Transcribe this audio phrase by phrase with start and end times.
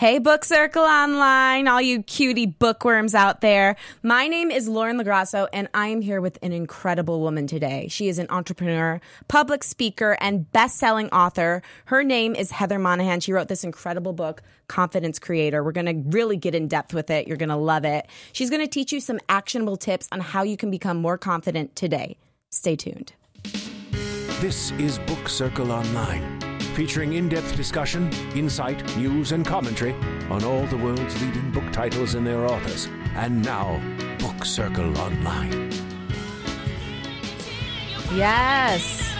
[0.00, 3.76] Hey, Book Circle Online, all you cutie bookworms out there.
[4.02, 7.86] My name is Lauren Lagrasso, and I am here with an incredible woman today.
[7.90, 11.60] She is an entrepreneur, public speaker, and best selling author.
[11.84, 13.20] Her name is Heather Monahan.
[13.20, 15.62] She wrote this incredible book, Confidence Creator.
[15.62, 17.28] We're going to really get in depth with it.
[17.28, 18.06] You're going to love it.
[18.32, 21.76] She's going to teach you some actionable tips on how you can become more confident
[21.76, 22.16] today.
[22.48, 23.12] Stay tuned.
[24.40, 26.49] This is Book Circle Online
[26.80, 29.92] featuring in depth discussion, insight, news, and commentary
[30.30, 32.88] on all the world's leading book titles and their authors.
[33.16, 33.78] And now,
[34.18, 35.70] Book Circle Online.
[38.14, 39.14] Yes.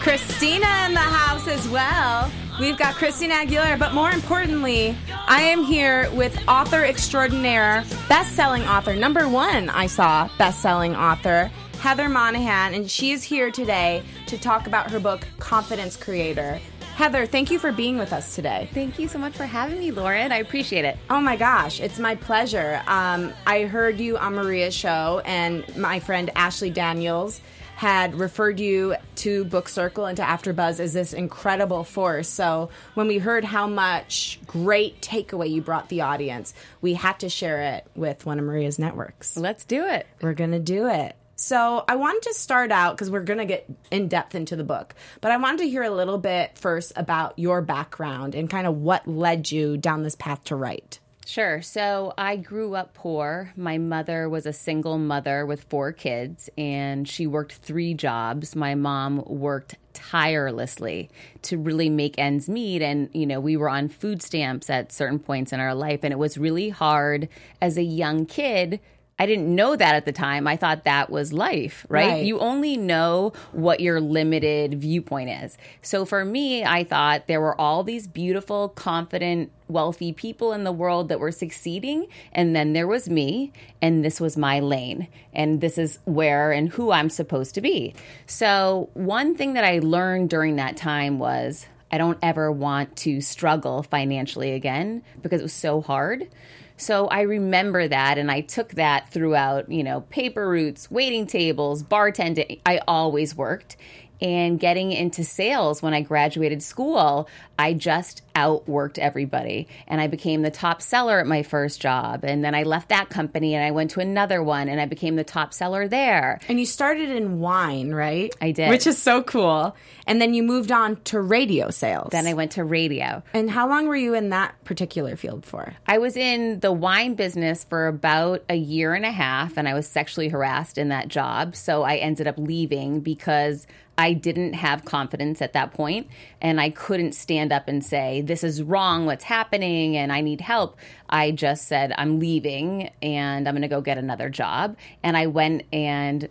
[0.00, 2.30] Christina in the house as well.
[2.60, 4.94] We've got Christina Aguilera, but more importantly,
[5.26, 12.10] I am here with author extraordinaire, best-selling author, number one I saw, best-selling author, Heather
[12.10, 16.60] Monahan, and she is here today to talk about her book, Confidence Creator.
[16.96, 18.70] Heather, thank you for being with us today.
[18.72, 20.32] Thank you so much for having me, Lauren.
[20.32, 20.96] I appreciate it.
[21.10, 22.80] Oh my gosh, it's my pleasure.
[22.86, 27.42] Um, I heard you on Maria's show, and my friend Ashley Daniels
[27.74, 32.28] had referred you to Book Circle and to AfterBuzz as this incredible force.
[32.28, 37.28] So when we heard how much great takeaway you brought the audience, we had to
[37.28, 39.36] share it with one of Maria's networks.
[39.36, 40.06] Let's do it.
[40.22, 41.14] We're gonna do it.
[41.36, 44.64] So I wanted to start out because we're going to get in depth into the
[44.64, 48.66] book, but I wanted to hear a little bit first about your background and kind
[48.66, 50.98] of what led you down this path to write.
[51.26, 51.60] Sure.
[51.60, 53.52] So I grew up poor.
[53.56, 58.56] My mother was a single mother with four kids, and she worked three jobs.
[58.56, 61.10] My mom worked tirelessly
[61.42, 62.80] to really make ends meet.
[62.80, 66.12] And, you know, we were on food stamps at certain points in our life, and
[66.12, 67.28] it was really hard
[67.60, 68.80] as a young kid
[69.18, 70.46] I didn't know that at the time.
[70.46, 72.08] I thought that was life, right?
[72.08, 72.24] right?
[72.24, 75.56] You only know what your limited viewpoint is.
[75.80, 80.72] So for me, I thought there were all these beautiful, confident, wealthy people in the
[80.72, 82.08] world that were succeeding.
[82.32, 85.08] And then there was me, and this was my lane.
[85.32, 87.94] And this is where and who I'm supposed to be.
[88.26, 93.22] So one thing that I learned during that time was I don't ever want to
[93.22, 96.28] struggle financially again because it was so hard.
[96.76, 101.82] So I remember that and I took that throughout, you know, paper routes, waiting tables,
[101.82, 102.60] bartending.
[102.66, 103.76] I always worked
[104.20, 107.28] and getting into sales when I graduated school,
[107.58, 109.66] I just outworked everybody.
[109.88, 112.22] And I became the top seller at my first job.
[112.22, 115.16] And then I left that company and I went to another one and I became
[115.16, 116.38] the top seller there.
[116.48, 118.34] And you started in wine, right?
[118.40, 118.68] I did.
[118.68, 119.74] Which is so cool.
[120.06, 122.10] And then you moved on to radio sales.
[122.12, 123.22] Then I went to radio.
[123.32, 125.74] And how long were you in that particular field for?
[125.86, 129.74] I was in the wine business for about a year and a half and I
[129.74, 131.56] was sexually harassed in that job.
[131.56, 133.66] So I ended up leaving because
[133.98, 136.08] I didn't have confidence at that point
[136.40, 140.40] and I couldn't stand up and say, This is wrong, what's happening, and I need
[140.40, 140.76] help.
[141.08, 144.76] I just said, I'm leaving and I'm going to go get another job.
[145.02, 146.28] And I went and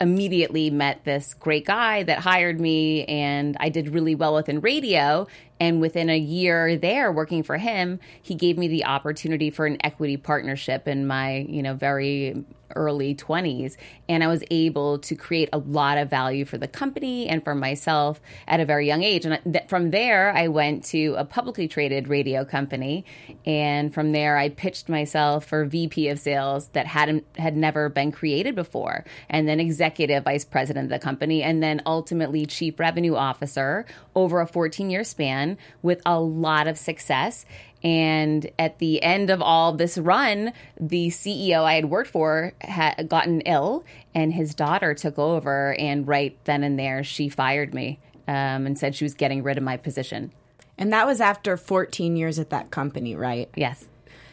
[0.00, 5.26] immediately met this great guy that hired me and I did really well within radio
[5.60, 9.76] and within a year there working for him he gave me the opportunity for an
[9.84, 13.76] equity partnership in my you know very early 20s
[14.08, 17.54] and I was able to create a lot of value for the company and for
[17.54, 19.24] myself at a very young age.
[19.24, 23.04] And th- from there I went to a publicly traded radio company
[23.46, 28.12] and from there I pitched myself for VP of sales that hadn't had never been
[28.12, 33.14] created before and then executive vice president of the company and then ultimately chief revenue
[33.14, 37.44] officer over a 14 year span with a lot of success
[37.82, 43.08] and at the end of all this run, the CEO I had worked for had
[43.08, 45.74] gotten ill, and his daughter took over.
[45.78, 47.98] And right then and there, she fired me
[48.28, 50.32] um, and said she was getting rid of my position.
[50.76, 53.50] And that was after 14 years at that company, right?
[53.56, 53.86] Yes.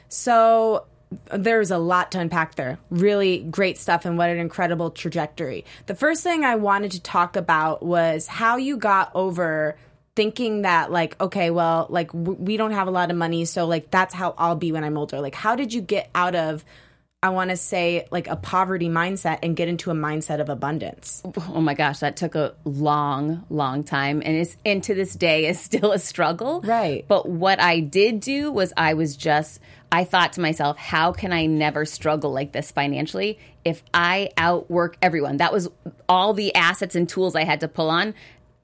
[0.10, 0.86] So
[1.32, 2.80] there's a lot to unpack there.
[2.90, 5.64] Really great stuff, and what an incredible trajectory.
[5.86, 9.78] The first thing I wanted to talk about was how you got over
[10.18, 13.68] thinking that like okay well like w- we don't have a lot of money so
[13.68, 16.66] like that's how I'll be when I'm older like how did you get out of
[17.22, 21.24] I want to say like a poverty mindset and get into a mindset of abundance.
[21.50, 25.48] Oh my gosh, that took a long, long time, and it's and to this day
[25.48, 26.62] is still a struggle.
[26.62, 27.06] Right.
[27.08, 29.60] But what I did do was I was just
[29.92, 34.98] I thought to myself, how can I never struggle like this financially if I outwork
[35.02, 35.38] everyone?
[35.38, 35.70] That was
[36.08, 38.14] all the assets and tools I had to pull on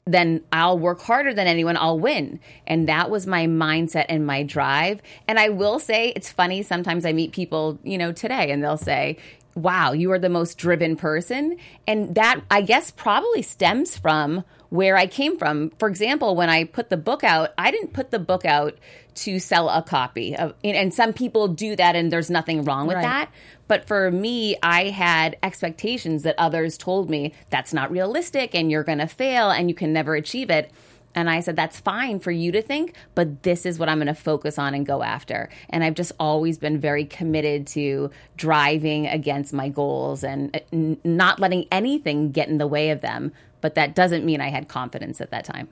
[0.06, 2.40] then I'll work harder than anyone, I'll win.
[2.68, 5.02] And that was my mindset and my drive.
[5.28, 8.78] And I will say, it's funny, sometimes I meet people, you know, today and they'll
[8.78, 9.18] say,
[9.56, 11.58] wow, you are the most driven person.
[11.88, 15.70] And that, I guess, probably stems from where I came from.
[15.78, 18.78] For example, when I put the book out, I didn't put the book out
[19.16, 22.96] to sell a copy of, and some people do that and there's nothing wrong with
[22.98, 23.04] Right.
[23.04, 23.32] that.
[23.68, 28.84] But for me, I had expectations that others told me that's not realistic and you're
[28.84, 30.72] going to fail and you can never achieve it.
[31.16, 34.08] And I said, that's fine for you to think, but this is what I'm going
[34.08, 35.50] to focus on and go after.
[35.70, 41.40] And I've just always been very committed to driving against my goals and uh, not
[41.40, 43.32] letting anything get in the way of them.
[43.62, 45.70] But that doesn't mean I had confidence at that time.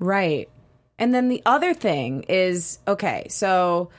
[0.00, 0.48] Right.
[1.00, 3.90] And then the other thing is okay, so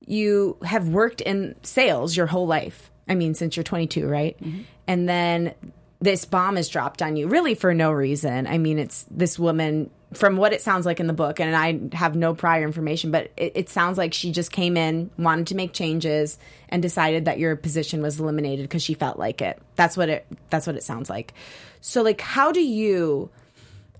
[0.00, 2.90] you have worked in sales your whole life.
[3.06, 4.42] I mean, since you're 22, right?
[4.42, 4.62] Mm-hmm.
[4.86, 5.54] And then
[6.00, 8.46] this bomb is dropped on you really for no reason.
[8.46, 11.94] I mean, it's this woman, from what it sounds like in the book, and I
[11.94, 15.54] have no prior information, but it, it sounds like she just came in, wanted to
[15.54, 16.38] make changes,
[16.70, 19.60] and decided that your position was eliminated because she felt like it.
[19.76, 20.26] That's what it.
[20.48, 21.34] That's what it sounds like.
[21.82, 23.28] So, like, how do you?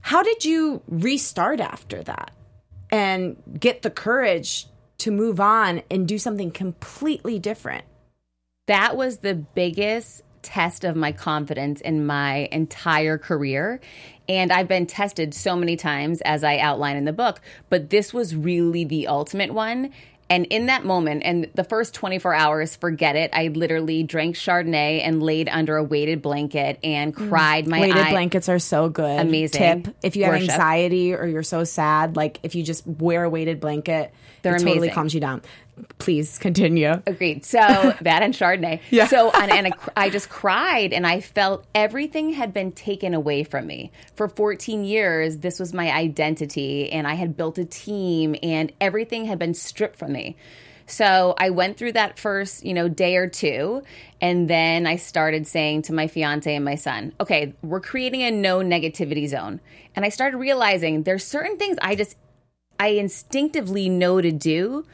[0.00, 2.30] How did you restart after that
[2.90, 4.66] and get the courage
[4.98, 7.84] to move on and do something completely different?
[8.68, 13.80] that was the biggest test of my confidence in my entire career.
[14.28, 17.40] And I've been tested so many times, as I outline in the book,
[17.70, 19.90] but this was really the ultimate one.
[20.30, 23.30] And in that moment, and the first 24 hours, forget it.
[23.32, 27.28] I literally drank Chardonnay and laid under a weighted blanket and mm.
[27.28, 29.20] cried my Weighted eye- blankets are so good.
[29.20, 29.84] Amazing.
[29.84, 30.50] Tip: If you have Worship.
[30.50, 34.62] anxiety or you're so sad, like if you just wear a weighted blanket, They're it
[34.62, 35.40] totally calms you down.
[35.98, 37.02] Please continue.
[37.06, 37.44] Agreed.
[37.44, 37.58] So
[38.00, 38.80] that and Chardonnay.
[38.90, 39.06] Yeah.
[39.06, 43.92] So and, I just cried, and I felt everything had been taken away from me.
[44.14, 49.24] For 14 years, this was my identity, and I had built a team, and everything
[49.24, 50.36] had been stripped from me.
[50.86, 53.82] So I went through that first, you know, day or two,
[54.22, 58.30] and then I started saying to my fiance and my son, "Okay, we're creating a
[58.30, 59.60] no negativity zone."
[59.94, 62.16] And I started realizing there's certain things I just
[62.80, 64.84] I instinctively know to do,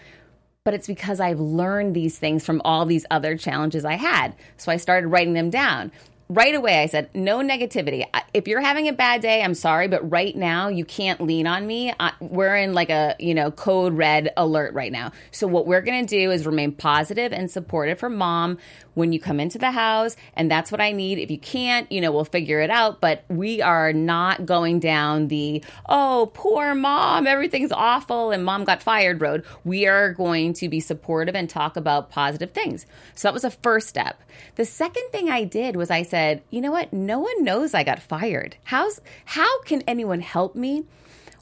[0.65, 4.35] but it's because I've learned these things from all these other challenges I had.
[4.57, 5.93] So I started writing them down.
[6.31, 8.07] Right away, I said, no negativity.
[8.33, 11.67] If you're having a bad day, I'm sorry, but right now you can't lean on
[11.67, 11.93] me.
[12.19, 15.13] We're in like a, you know, code red alert right now.
[15.33, 18.57] So what we're going to do is remain positive and supportive for mom
[18.95, 20.17] when you come into the house.
[20.35, 21.19] And that's what I need.
[21.19, 23.01] If you can't, you know, we'll figure it out.
[23.01, 28.83] But we are not going down the, oh, poor mom, everything's awful and mom got
[28.83, 29.45] fired road.
[29.65, 32.87] We are going to be supportive and talk about positive things.
[33.15, 34.23] So that was the first step.
[34.57, 36.93] The second thing I did was I said, you know what?
[36.93, 38.57] No one knows I got fired.
[38.65, 40.85] How's, how can anyone help me?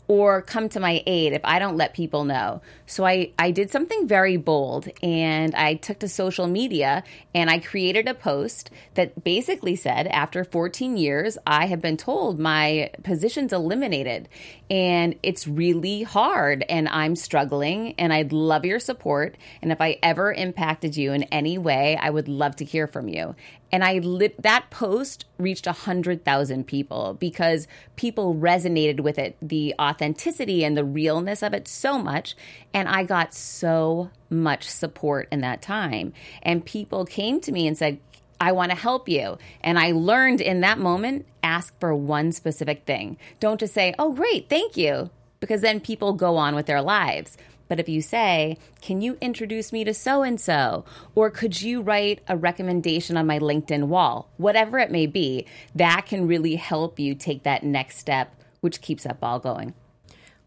[0.09, 2.61] Or come to my aid if I don't let people know.
[2.87, 7.05] So I, I did something very bold and I took to social media
[7.35, 12.39] and I created a post that basically said, after 14 years, I have been told
[12.39, 14.29] my position's eliminated
[14.71, 19.37] and it's really hard and I'm struggling and I'd love your support.
[19.63, 23.09] And if I ever impacted you in any way, I would love to hear from
[23.09, 23.35] you.
[23.73, 27.67] And I lit that post reached a 100,000 people because
[27.97, 32.37] people resonated with it, the authenticity and the realness of it so much.
[32.75, 36.13] And I got so much support in that time.
[36.43, 37.99] And people came to me and said,
[38.41, 39.39] I want to help you.
[39.63, 43.17] And I learned in that moment ask for one specific thing.
[43.41, 45.11] Don't just say, oh, great, thank you,
[45.41, 47.39] because then people go on with their lives.
[47.73, 50.85] But if you say, Can you introduce me to so and so?
[51.15, 54.29] Or could you write a recommendation on my LinkedIn wall?
[54.37, 59.05] Whatever it may be, that can really help you take that next step, which keeps
[59.05, 59.73] that ball going.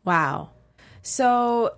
[0.03, 0.51] Wow.
[1.01, 1.73] So,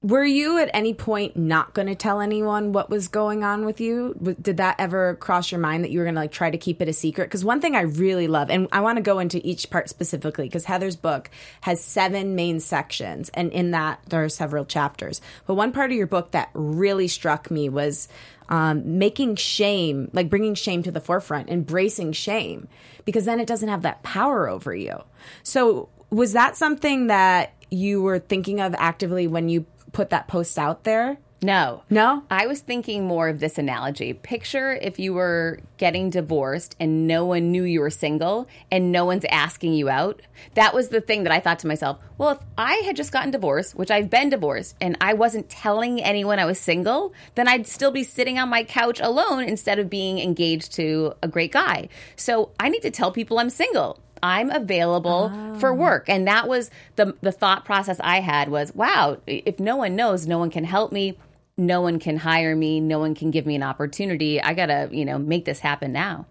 [0.00, 3.80] were you at any point not going to tell anyone what was going on with
[3.80, 4.14] you?
[4.40, 6.80] Did that ever cross your mind that you were going to like try to keep
[6.80, 7.24] it a secret?
[7.24, 10.44] Because one thing I really love, and I want to go into each part specifically,
[10.44, 11.30] because Heather's book
[11.62, 15.20] has seven main sections, and in that there are several chapters.
[15.48, 18.06] But one part of your book that really struck me was
[18.48, 22.68] um, making shame, like bringing shame to the forefront, embracing shame,
[23.04, 25.02] because then it doesn't have that power over you.
[25.42, 30.58] So, was that something that you were thinking of actively when you put that post
[30.58, 31.18] out there?
[31.40, 31.84] No.
[31.88, 32.24] No?
[32.30, 34.12] I was thinking more of this analogy.
[34.12, 39.04] Picture if you were getting divorced and no one knew you were single and no
[39.04, 40.20] one's asking you out.
[40.54, 43.30] That was the thing that I thought to myself, well, if I had just gotten
[43.30, 47.68] divorced, which I've been divorced, and I wasn't telling anyone I was single, then I'd
[47.68, 51.88] still be sitting on my couch alone instead of being engaged to a great guy.
[52.16, 54.00] So I need to tell people I'm single.
[54.22, 55.74] I'm available for ah.
[55.74, 56.08] work.
[56.08, 60.26] And that was the the thought process I had was, wow, if no one knows,
[60.26, 61.16] no one can help me,
[61.56, 64.40] no one can hire me, no one can give me an opportunity.
[64.40, 66.26] I got to, you know, make this happen now.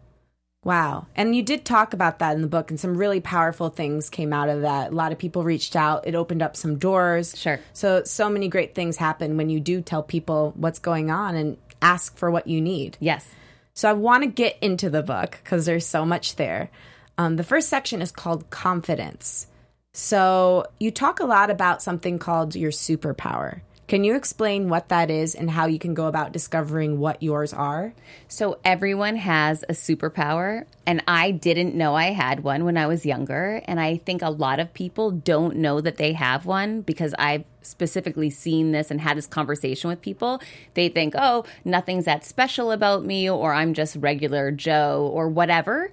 [0.63, 1.07] Wow.
[1.15, 4.33] And you did talk about that in the book, and some really powerful things came
[4.33, 4.91] out of that.
[4.91, 7.37] A lot of people reached out, it opened up some doors.
[7.37, 7.59] Sure.
[7.73, 11.57] So, so many great things happen when you do tell people what's going on and
[11.81, 12.97] ask for what you need.
[12.99, 13.25] Yes.
[13.75, 16.69] So, I want to get into the book because there's so much there.
[17.17, 19.47] Um, the first section is called Confidence.
[19.93, 23.61] So, you talk a lot about something called your superpower.
[23.87, 27.53] Can you explain what that is and how you can go about discovering what yours
[27.53, 27.93] are?
[28.27, 33.07] So, everyone has a superpower, and I didn't know I had one when I was
[33.07, 33.63] younger.
[33.65, 37.45] And I think a lot of people don't know that they have one because I've
[37.63, 40.41] specifically seen this and had this conversation with people.
[40.75, 45.91] They think, oh, nothing's that special about me, or I'm just regular Joe, or whatever.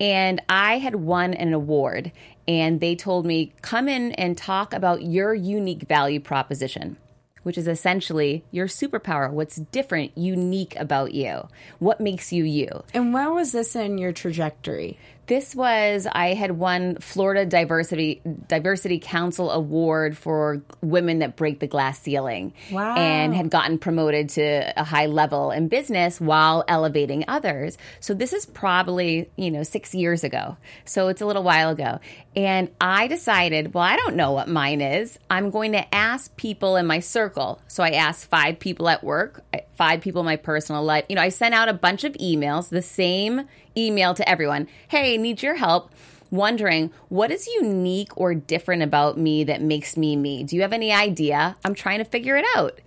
[0.00, 2.10] And I had won an award,
[2.48, 6.96] and they told me, come in and talk about your unique value proposition
[7.42, 12.84] which is essentially your superpower, what's different, unique about you, what makes you you.
[12.92, 14.98] And where was this in your trajectory?
[15.30, 21.68] This was I had won Florida Diversity Diversity Council Award for women that break the
[21.68, 22.52] glass ceiling.
[22.72, 22.96] Wow.
[22.96, 27.78] And had gotten promoted to a high level in business while elevating others.
[28.00, 30.56] So this is probably, you know, 6 years ago.
[30.84, 32.00] So it's a little while ago.
[32.34, 35.16] And I decided, well, I don't know what mine is.
[35.30, 37.60] I'm going to ask people in my circle.
[37.68, 39.44] So I asked 5 people at work,
[39.76, 41.04] 5 people in my personal life.
[41.08, 43.46] You know, I sent out a bunch of emails, the same
[43.76, 45.92] email to everyone Hey, need your help.
[46.30, 50.44] Wondering what is unique or different about me that makes me me?
[50.44, 51.56] Do you have any idea?
[51.64, 52.80] I'm trying to figure it out.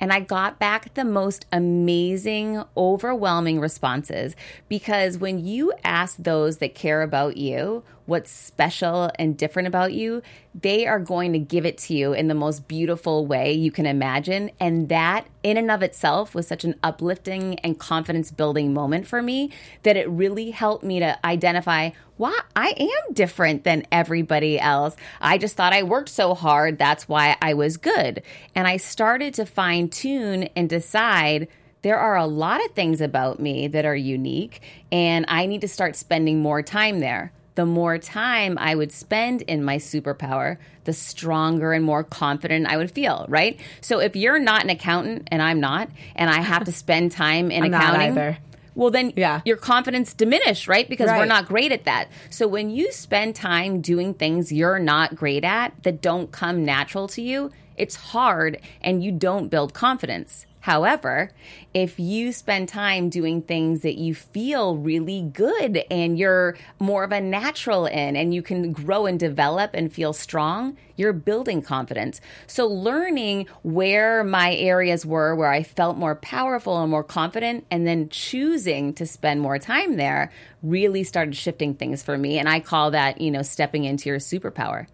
[0.00, 4.34] And I got back the most amazing, overwhelming responses
[4.68, 10.20] because when you ask those that care about you what's special and different about you,
[10.52, 13.86] they are going to give it to you in the most beautiful way you can
[13.86, 14.50] imagine.
[14.58, 19.22] And that, in and of itself, was such an uplifting and confidence building moment for
[19.22, 19.52] me
[19.84, 24.96] that it really helped me to identify why I am different than everybody else.
[25.20, 26.78] I just thought I worked so hard.
[26.78, 28.22] That's why I was good.
[28.56, 31.46] And I started to fine tune and decide
[31.82, 34.60] there are a lot of things about me that are unique,
[34.92, 39.42] and I need to start spending more time there the more time I would spend
[39.42, 43.60] in my superpower, the stronger and more confident I would feel, right?
[43.82, 47.50] So if you're not an accountant and I'm not, and I have to spend time
[47.50, 48.38] in accounting,
[48.74, 49.42] well then yeah.
[49.44, 50.88] your confidence diminish, right?
[50.88, 51.18] Because right.
[51.18, 52.08] we're not great at that.
[52.30, 57.08] So when you spend time doing things you're not great at that don't come natural
[57.08, 60.46] to you, it's hard and you don't build confidence.
[60.60, 61.30] However,
[61.72, 67.12] if you spend time doing things that you feel really good and you're more of
[67.12, 72.20] a natural in and you can grow and develop and feel strong, you're building confidence.
[72.46, 77.86] So, learning where my areas were where I felt more powerful and more confident, and
[77.86, 80.30] then choosing to spend more time there
[80.62, 82.38] really started shifting things for me.
[82.38, 84.88] And I call that, you know, stepping into your superpower.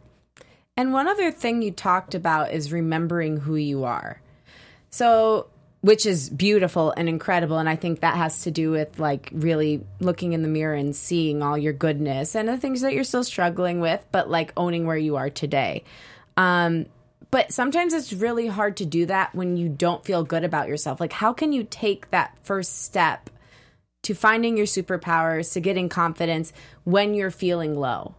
[0.77, 4.21] And one other thing you talked about is remembering who you are.
[4.91, 5.49] So,
[5.81, 7.59] which is beautiful and incredible.
[7.59, 10.95] And i think that has to do with like really looking in the mirror and
[10.95, 14.87] seeing all your goodness and the things that you're still struggling with but like owning
[14.87, 15.85] where you are today.
[16.37, 16.87] Um,
[17.31, 21.01] but sometimes it's really hard to do that when you don't feel good about yourself.
[21.01, 23.31] Like how can you take that first step
[24.03, 26.53] to finding your superpowers to getting confidence
[26.85, 28.15] when you're feeling low?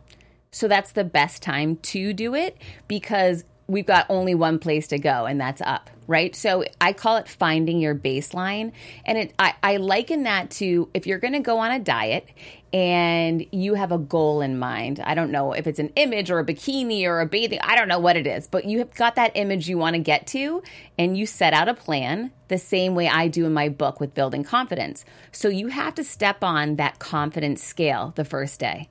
[0.52, 4.98] So that's the best time to do it because we've got only one place to
[4.98, 6.36] go and that's up right?
[6.36, 8.72] So I call it finding your baseline.
[9.06, 12.28] And it, I, I liken that to if you're going to go on a diet
[12.74, 15.00] and you have a goal in mind.
[15.00, 17.88] I don't know if it's an image or a bikini or a bathing, I don't
[17.88, 20.62] know what it is, but you have got that image you want to get to
[20.98, 24.14] and you set out a plan the same way I do in my book with
[24.14, 25.06] building confidence.
[25.32, 28.90] So you have to step on that confidence scale the first day.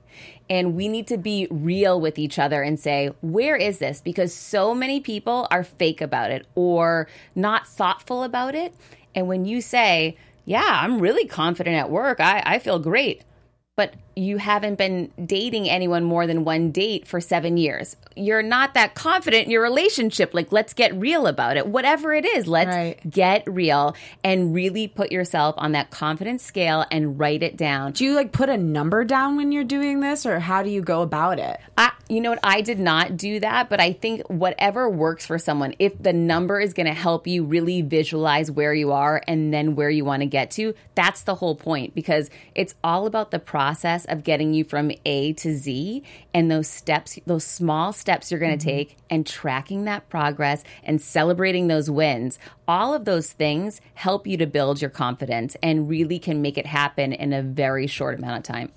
[0.49, 4.01] And we need to be real with each other and say, where is this?
[4.01, 8.73] Because so many people are fake about it or not thoughtful about it.
[9.13, 13.23] And when you say, yeah, I'm really confident at work, I, I feel great
[13.77, 17.95] but you haven't been dating anyone more than one date for seven years.
[18.15, 20.33] You're not that confident in your relationship.
[20.33, 21.67] Like, let's get real about it.
[21.67, 23.09] Whatever it is, let's right.
[23.09, 27.91] get real and really put yourself on that confidence scale and write it down.
[27.91, 30.81] Do you like put a number down when you're doing this, or how do you
[30.81, 31.59] go about it?
[31.77, 32.39] I, you know what?
[32.41, 36.59] I did not do that, but I think whatever works for someone, if the number
[36.59, 40.21] is going to help you really visualize where you are and then where you want
[40.21, 44.53] to get to, that's the whole point because it's all about the process of getting
[44.53, 46.03] you from A to Z.
[46.33, 48.77] And those steps, those small steps you're going to Mm-hmm.
[48.77, 54.37] take and tracking that progress and celebrating those wins, all of those things help you
[54.37, 58.37] to build your confidence and really can make it happen in a very short amount
[58.37, 58.71] of time.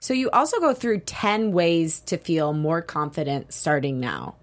[0.00, 4.36] So you also go through 10 ways to feel more confident starting now.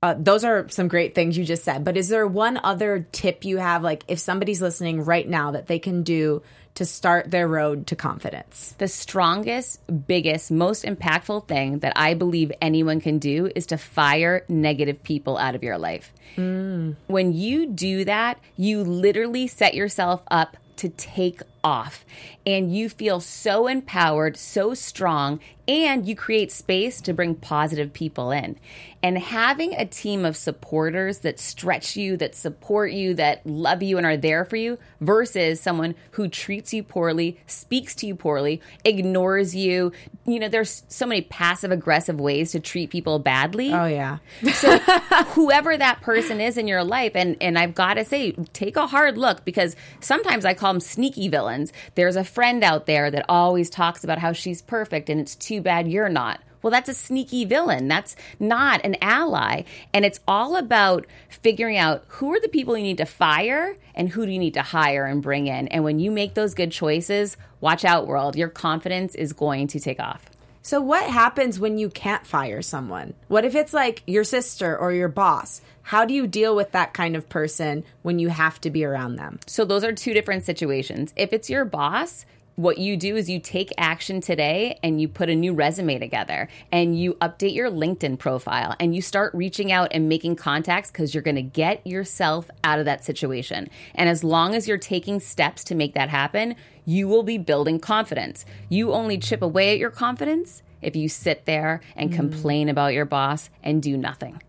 [0.00, 1.84] Uh, those are some great things you just said.
[1.84, 5.66] But is there one other tip you have, like if somebody's listening right now, that
[5.66, 6.42] they can do
[6.78, 8.76] to start their road to confidence?
[8.78, 14.44] The strongest, biggest, most impactful thing that I believe anyone can do is to fire
[14.48, 16.12] negative people out of your life.
[16.36, 16.94] Mm.
[17.08, 22.06] When you do that, you literally set yourself up to take off
[22.46, 28.30] and you feel so empowered, so strong, and you create space to bring positive people
[28.30, 28.56] in.
[29.02, 33.96] And having a team of supporters that stretch you, that support you, that love you
[33.96, 38.60] and are there for you versus someone who treats you poorly, speaks to you poorly,
[38.84, 39.92] ignores you.
[40.26, 44.18] You know, there's so many passive aggressive ways to treat people badly Oh, yeah.
[44.52, 44.78] so
[45.28, 48.86] whoever that person is in your life and and I've got to say take a
[48.88, 53.24] hard look because sometimes I call them sneaky villains there's a friend out there that
[53.28, 56.94] always talks about how she's perfect and it's too bad you're not well that's a
[56.94, 59.62] sneaky villain that's not an ally
[59.92, 64.08] and it's all about figuring out who are the people you need to fire and
[64.10, 66.70] who do you need to hire and bring in and when you make those good
[66.72, 70.28] choices watch out world your confidence is going to take off
[70.62, 73.14] So, what happens when you can't fire someone?
[73.28, 75.62] What if it's like your sister or your boss?
[75.82, 79.16] How do you deal with that kind of person when you have to be around
[79.16, 79.38] them?
[79.46, 81.14] So those are two different situations.
[81.16, 82.26] If it's your boss,
[82.58, 86.48] what you do is you take action today and you put a new resume together
[86.72, 91.14] and you update your LinkedIn profile and you start reaching out and making contacts because
[91.14, 93.70] you're going to get yourself out of that situation.
[93.94, 97.78] And as long as you're taking steps to make that happen, you will be building
[97.78, 98.44] confidence.
[98.68, 102.16] You only chip away at your confidence if you sit there and mm.
[102.16, 104.42] complain about your boss and do nothing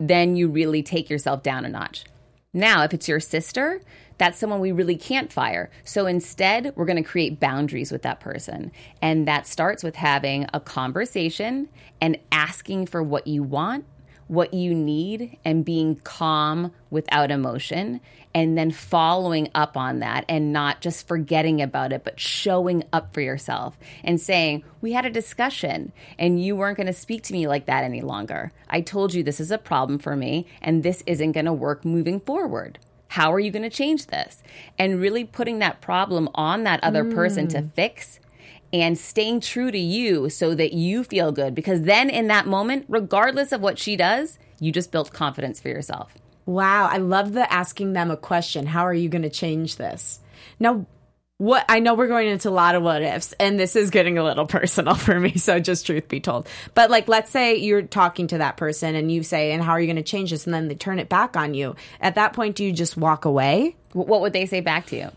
[0.00, 2.04] then you really take yourself down a notch.
[2.52, 3.82] Now, if it's your sister,
[4.18, 5.70] that's someone we really can't fire.
[5.84, 8.72] So instead, we're going to create boundaries with that person.
[9.00, 11.68] And that starts with having a conversation
[12.00, 13.84] and asking for what you want,
[14.26, 18.00] what you need, and being calm without emotion.
[18.34, 23.14] And then following up on that and not just forgetting about it, but showing up
[23.14, 27.32] for yourself and saying, We had a discussion and you weren't going to speak to
[27.32, 28.52] me like that any longer.
[28.68, 31.84] I told you this is a problem for me and this isn't going to work
[31.84, 32.78] moving forward.
[33.08, 34.42] How are you going to change this?
[34.78, 37.72] And really putting that problem on that other person to mm.
[37.72, 38.20] fix
[38.72, 41.54] and staying true to you so that you feel good.
[41.54, 45.68] Because then in that moment, regardless of what she does, you just built confidence for
[45.68, 46.14] yourself.
[46.44, 48.66] Wow, I love the asking them a question.
[48.66, 50.20] How are you going to change this?
[50.58, 50.86] Now,
[51.38, 54.18] what I know we're going into a lot of what ifs, and this is getting
[54.18, 55.36] a little personal for me.
[55.36, 59.10] So, just truth be told, but like, let's say you're talking to that person and
[59.10, 61.08] you say, "And how are you going to change this?" And then they turn it
[61.08, 61.76] back on you.
[62.00, 63.76] At that point, do you just walk away?
[63.92, 65.10] What would they say back to you?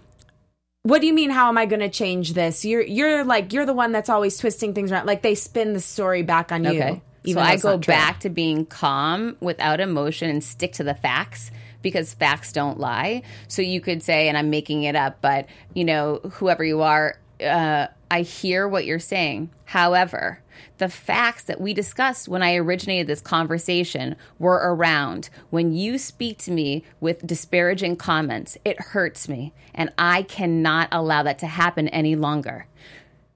[0.84, 1.30] What do you mean?
[1.30, 2.66] How am I going to change this?
[2.66, 5.06] You're you're like you're the one that's always twisting things around.
[5.08, 6.70] Like they spin the story back on you.
[6.70, 7.02] Okay.
[7.24, 11.52] even so I go back to being calm without emotion and stick to the facts
[11.82, 13.22] because facts don't lie.
[13.48, 17.18] So you could say, and I'm making it up, but you know, whoever you are,
[17.44, 19.52] uh, I hear what you're saying.
[19.66, 20.42] However,
[20.78, 26.38] the facts that we discussed when I originated this conversation were around when you speak
[26.40, 31.88] to me with disparaging comments, it hurts me, and I cannot allow that to happen
[31.88, 32.68] any longer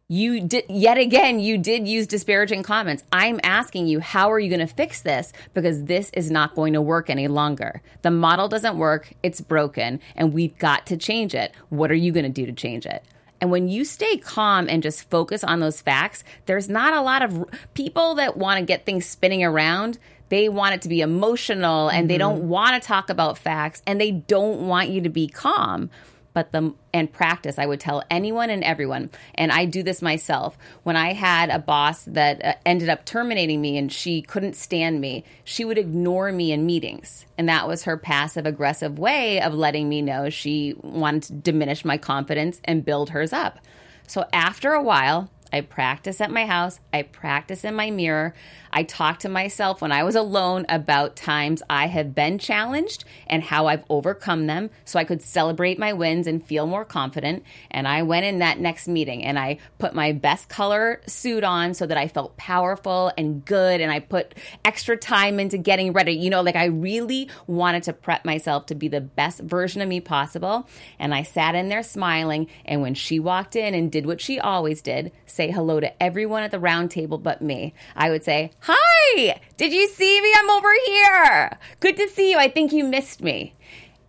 [0.07, 3.03] you did yet again you did use disparaging comments.
[3.11, 5.33] I'm asking you how are you going to fix this?
[5.53, 7.81] Because this is not going to work any longer.
[8.03, 11.53] The model doesn't work it's broken and we've got to change it.
[11.69, 13.03] What are you going to do to change it?
[13.41, 17.23] And when you stay calm and just focus on those facts there's not a lot
[17.23, 19.97] of people that want to get things spinning around.
[20.29, 22.19] They want it to be emotional and they mm-hmm.
[22.19, 25.89] don't want to talk about facts and they don't want you to be calm
[26.35, 30.55] but the and practice i would tell anyone and everyone and i do this myself
[30.83, 35.01] when i had a boss that uh, ended up terminating me and she couldn't stand
[35.01, 39.55] me she would ignore me in meetings and that was her passive aggressive way of
[39.55, 43.57] letting me know she wanted to diminish my confidence and build hers up
[44.05, 46.81] so after a while I practice at my house.
[46.91, 48.33] I practice in my mirror.
[48.75, 53.41] I talk to myself when I was alone about times I have been challenged and
[53.41, 57.43] how I've overcome them so I could celebrate my wins and feel more confident.
[57.71, 61.73] And I went in that next meeting and I put my best color suit on
[61.73, 63.79] so that I felt powerful and good.
[63.79, 64.35] And I put
[64.65, 66.11] extra time into getting ready.
[66.11, 69.87] You know, like I really wanted to prep myself to be the best version of
[69.87, 70.67] me possible.
[70.99, 72.49] And I sat in there smiling.
[72.65, 76.43] And when she walked in and did what she always did, say hello to everyone
[76.43, 77.73] at the round table but me.
[77.95, 80.33] I would say, Hi, did you see me?
[80.35, 81.59] I'm over here.
[81.81, 82.39] Good to see you.
[82.39, 83.53] I think you missed me.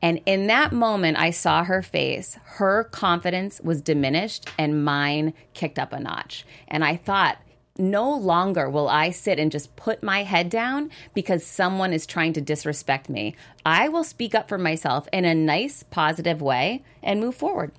[0.01, 2.38] And in that moment, I saw her face.
[2.42, 6.47] Her confidence was diminished and mine kicked up a notch.
[6.69, 7.37] And I thought,
[7.77, 12.33] no longer will I sit and just put my head down because someone is trying
[12.33, 13.37] to disrespect me.
[13.66, 17.73] I will speak up for myself in a nice, positive way and move forward.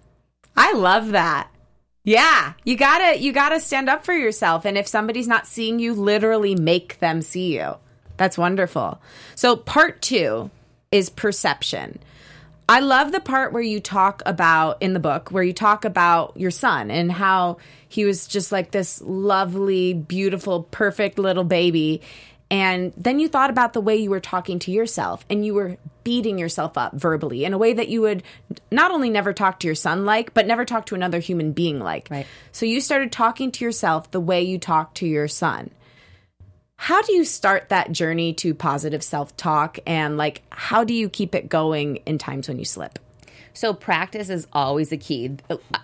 [0.55, 1.49] I love that.
[2.07, 5.93] Yeah, you gotta you gotta stand up for yourself, and if somebody's not seeing you,
[5.93, 7.75] literally make them see you.
[8.15, 9.01] That's wonderful.
[9.35, 10.49] So part two
[10.89, 11.99] is perception.
[12.69, 16.31] I love the part where you talk about in the book where you talk about
[16.37, 17.57] your son and how
[17.89, 22.01] he was just like this lovely, beautiful, perfect little baby.
[22.49, 25.77] And then you thought about the way you were talking to yourself and you were
[26.07, 28.23] beating yourself up verbally in a way that you would
[28.71, 31.81] not only never talk to your son like, but never talk to another human being
[31.81, 32.07] like.
[32.09, 32.25] Right.
[32.53, 35.69] So you started talking to yourself the way you talk to your son.
[36.77, 41.09] How do you start that journey to positive self talk and like how do you
[41.09, 42.99] keep it going in times when you slip?
[43.53, 45.35] So practice is always the key.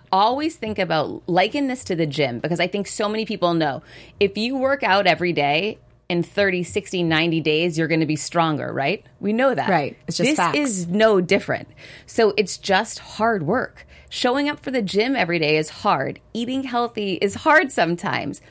[0.09, 3.83] Always think about liken this to the gym because I think so many people know
[4.21, 5.79] if you work out every day
[6.13, 9.03] in 30, 60, 90 days you're going to be stronger, right?
[9.19, 9.67] We know that.
[9.67, 9.97] Right.
[10.07, 10.57] It's just This facts.
[10.57, 11.67] is no different.
[12.05, 13.87] So it's just hard work.
[14.09, 16.19] Showing up for the gym every day is hard.
[16.31, 18.41] Eating healthy is hard sometimes.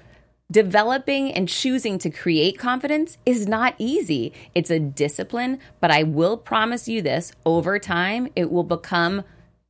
[0.51, 4.33] Developing and choosing to create confidence is not easy.
[4.57, 9.23] It's a discipline, but I will promise you this over time, it will become.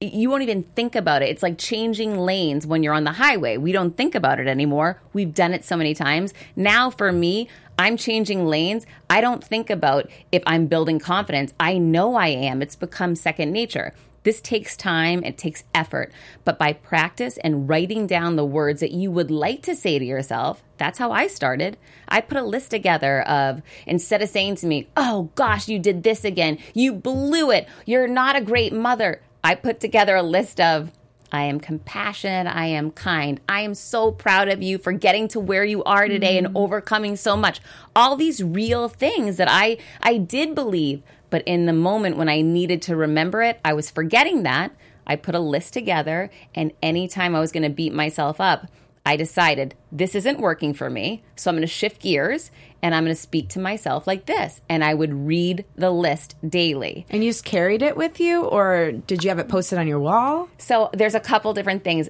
[0.03, 1.29] You won't even think about it.
[1.29, 3.57] It's like changing lanes when you're on the highway.
[3.57, 5.01] We don't think about it anymore.
[5.12, 6.35] We've done it so many times.
[6.57, 8.85] Now, for me, I'm changing lanes.
[9.09, 11.55] I don't think about if I'm building confidence.
[11.61, 12.62] I know I am.
[12.62, 13.95] It's become second nature.
[14.25, 16.12] This takes time, it takes effort,
[16.45, 20.05] but by practice and writing down the words that you would like to say to
[20.05, 21.77] yourself, that's how I started.
[22.09, 26.05] I put a list together of instead of saying to me, oh gosh, you did
[26.05, 30.61] this again, you blew it, you're not a great mother, I put together a list
[30.61, 30.93] of,
[31.33, 32.47] I am compassionate.
[32.55, 33.41] I am kind.
[33.49, 36.59] I am so proud of you for getting to where you are today and mm-hmm.
[36.59, 37.61] overcoming so much.
[37.97, 42.43] All these real things that I I did believe, but in the moment when I
[42.43, 44.77] needed to remember it, I was forgetting that.
[45.07, 48.67] I put a list together and anytime I was going to beat myself up,
[49.05, 51.23] I decided this isn't working for me.
[51.37, 52.51] So I'm going to shift gears
[52.83, 54.61] and I'm going to speak to myself like this.
[54.69, 57.07] And I would read the list daily.
[57.11, 60.01] And you just carried it with you, or did you have it posted on your
[60.01, 60.49] wall?
[60.59, 62.09] So there's a couple different things.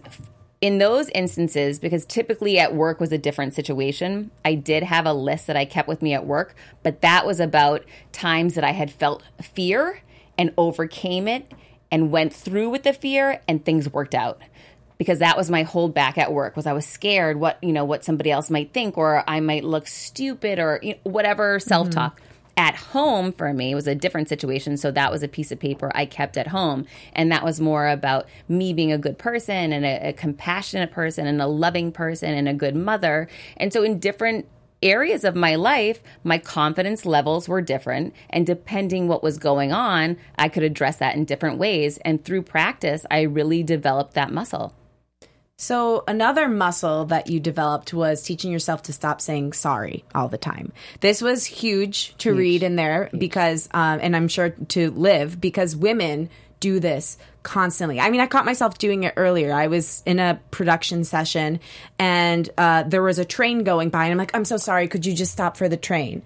[0.60, 5.12] In those instances, because typically at work was a different situation, I did have a
[5.12, 8.70] list that I kept with me at work, but that was about times that I
[8.70, 10.02] had felt fear
[10.38, 11.50] and overcame it
[11.90, 14.40] and went through with the fear and things worked out.
[15.02, 18.04] Because that was my holdback at work was I was scared what you know what
[18.04, 22.20] somebody else might think or I might look stupid or you know, whatever self talk
[22.20, 22.24] mm-hmm.
[22.56, 24.76] at home for me was a different situation.
[24.76, 26.86] So that was a piece of paper i kept at home.
[27.14, 31.26] And that was more about me being a good person and a, a compassionate person
[31.26, 33.28] and a loving person and a good mother.
[33.56, 34.46] And so in different
[34.84, 38.14] areas of my life my confidence levels were different.
[38.30, 41.98] And depending what was going on i could address that in different ways.
[42.04, 44.72] And through practice i really developed that muscle
[45.62, 50.36] So, another muscle that you developed was teaching yourself to stop saying sorry all the
[50.36, 50.72] time.
[50.98, 55.76] This was huge to read in there because, um, and I'm sure to live because
[55.76, 58.00] women do this constantly.
[58.00, 59.52] I mean, I caught myself doing it earlier.
[59.52, 61.60] I was in a production session
[61.96, 64.88] and uh, there was a train going by, and I'm like, I'm so sorry.
[64.88, 66.22] Could you just stop for the train?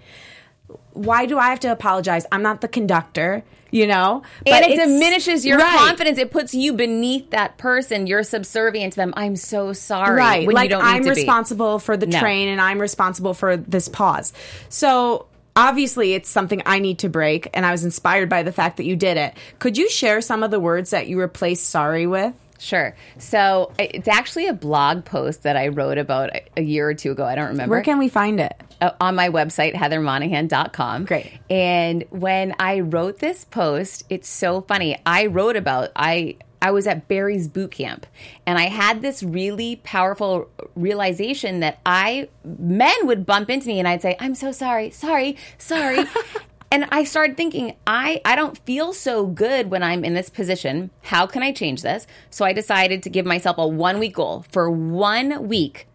[0.93, 2.27] Why do I have to apologize?
[2.33, 4.23] I'm not the conductor, you know?
[4.47, 5.79] and it diminishes your Right.
[5.79, 6.19] confidence.
[6.19, 8.07] It puts you beneath that person.
[8.07, 9.13] You're subservient to them.
[9.17, 10.17] I'm so sorry.
[10.17, 11.17] right When like you don't i'm to be.
[11.17, 12.19] responsible for the No.
[12.19, 14.33] train and i'm responsible for this pause
[14.69, 18.77] so obviously it's something i need to break and i was inspired by the fact
[18.79, 22.07] that you did it could you share some of the words that you replaced sorry
[22.07, 22.95] with Sure.
[23.19, 27.25] So it's actually a blog post that I wrote about a- year or two ago.
[27.25, 27.71] I don't remember.
[27.71, 31.05] where can we find it uh, on my website, heathermonahan.com.
[31.05, 31.33] Great.
[31.51, 34.99] And when I wrote this post, it's so funny.
[35.07, 38.07] I wrote about, I, I was at Barry's boot camp
[38.47, 43.87] and I had this really powerful realization that I, men would bump into me and
[43.87, 45.99] I'd say, I'm so sorry, sorry, sorry.
[46.71, 50.91] and I started thinking, I, I don't feel so good when I'm in this position.
[51.03, 52.07] How can I change this?
[52.31, 54.45] So I decided to give myself a one week goal.
[54.51, 55.87] For one week,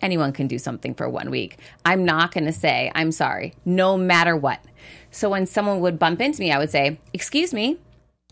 [0.00, 1.58] anyone can do something for one week.
[1.84, 4.60] I'm not going to say, I'm sorry, no matter what.
[5.10, 7.78] So when someone would bump into me, I would say, Excuse me.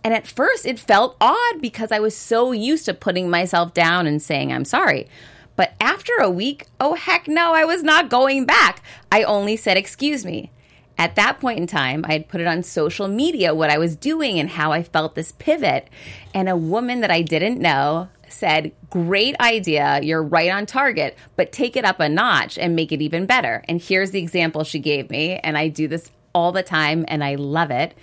[0.04, 4.06] And at first, it felt odd because I was so used to putting myself down
[4.06, 5.08] and saying, I'm sorry.
[5.56, 8.80] But after a week, oh heck no, I was not going back.
[9.10, 10.52] I only said, excuse me.
[10.98, 13.94] At that point in time, I had put it on social media what I was
[13.94, 15.88] doing and how I felt this pivot.
[16.34, 20.00] And a woman that I didn't know said, Great idea.
[20.02, 23.62] You're right on target, but take it up a notch and make it even better.
[23.68, 25.36] And here's the example she gave me.
[25.36, 27.94] And I do this all the time and I love it.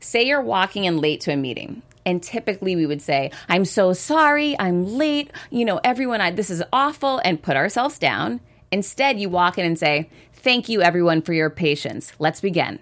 [0.00, 1.82] Say you're walking in late to a meeting.
[2.04, 6.50] And typically we would say, I'm so sorry, I'm late, you know, everyone, I, this
[6.50, 8.40] is awful, and put ourselves down.
[8.72, 10.08] Instead, you walk in and say,
[10.42, 12.12] Thank you, everyone, for your patience.
[12.18, 12.80] Let's begin.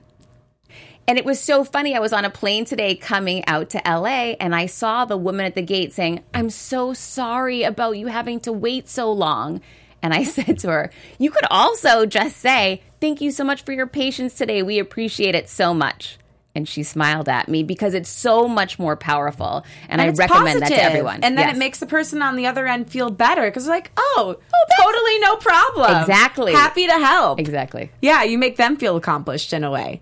[1.07, 1.94] And it was so funny.
[1.94, 5.44] I was on a plane today coming out to LA and I saw the woman
[5.44, 9.61] at the gate saying, I'm so sorry about you having to wait so long.
[10.03, 13.73] And I said to her, You could also just say, Thank you so much for
[13.73, 14.62] your patience today.
[14.62, 16.18] We appreciate it so much.
[16.55, 19.65] And she smiled at me because it's so much more powerful.
[19.89, 21.23] And, And I recommend that to everyone.
[21.23, 21.57] And then Yes.
[21.57, 24.37] it makes the person on the other end feel better because like, oh,
[24.81, 26.01] totally no problem.
[26.01, 26.53] Exactly.
[26.53, 27.39] Happy to help.
[27.39, 27.93] Exactly.
[28.03, 30.01] Yeah, you make them feel accomplished in a way.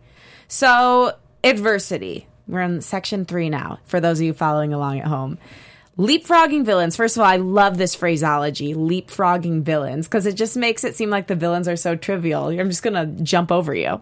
[0.49, 1.13] So,
[1.45, 2.27] adversity.
[2.47, 5.37] We're in section three now, for those of you following along at home.
[5.99, 6.97] Leapfrogging villains.
[6.97, 11.11] First of all, I love this phraseology, leapfrogging villains, because it just makes it seem
[11.11, 12.47] like the villains are so trivial.
[12.49, 14.01] I'm just going to jump over you.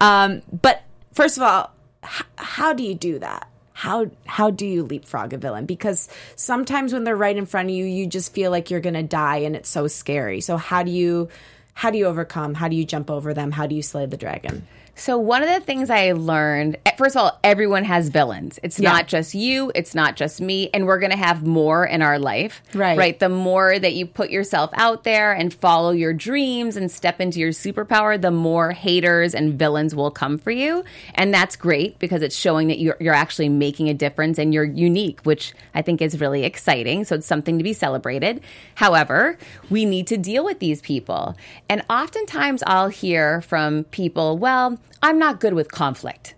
[0.00, 1.72] Um, but first of all,
[2.04, 3.48] h- how do you do that?
[3.72, 5.64] How how do you leapfrog a villain?
[5.64, 8.94] Because sometimes when they're right in front of you, you just feel like you're going
[8.94, 10.40] to die, and it's so scary.
[10.40, 11.28] So how do you
[11.72, 12.54] how do you overcome?
[12.54, 13.52] How do you jump over them?
[13.52, 14.66] How do you slay the dragon?
[15.00, 18.60] So one of the things I learned, eh, first of all, everyone has villains.
[18.62, 18.90] It's Yeah.
[18.92, 22.18] not just you, it's not just me, and we're going to have more in our
[22.18, 22.62] life.
[22.74, 22.98] Right.
[22.98, 23.18] Right.
[23.18, 27.40] The more that you put yourself out there and follow your dreams and step into
[27.40, 30.84] your superpower, the more haters and villains will come for you.
[31.14, 34.64] And that's great because it's showing that you're, you're actually making a difference and you're
[34.64, 37.04] unique, which I think is really exciting.
[37.06, 38.42] So it's something to be celebrated.
[38.74, 39.38] However,
[39.70, 41.36] we need to deal with these people.
[41.70, 46.34] And oftentimes I'll hear from people, well, I'm not good with conflict.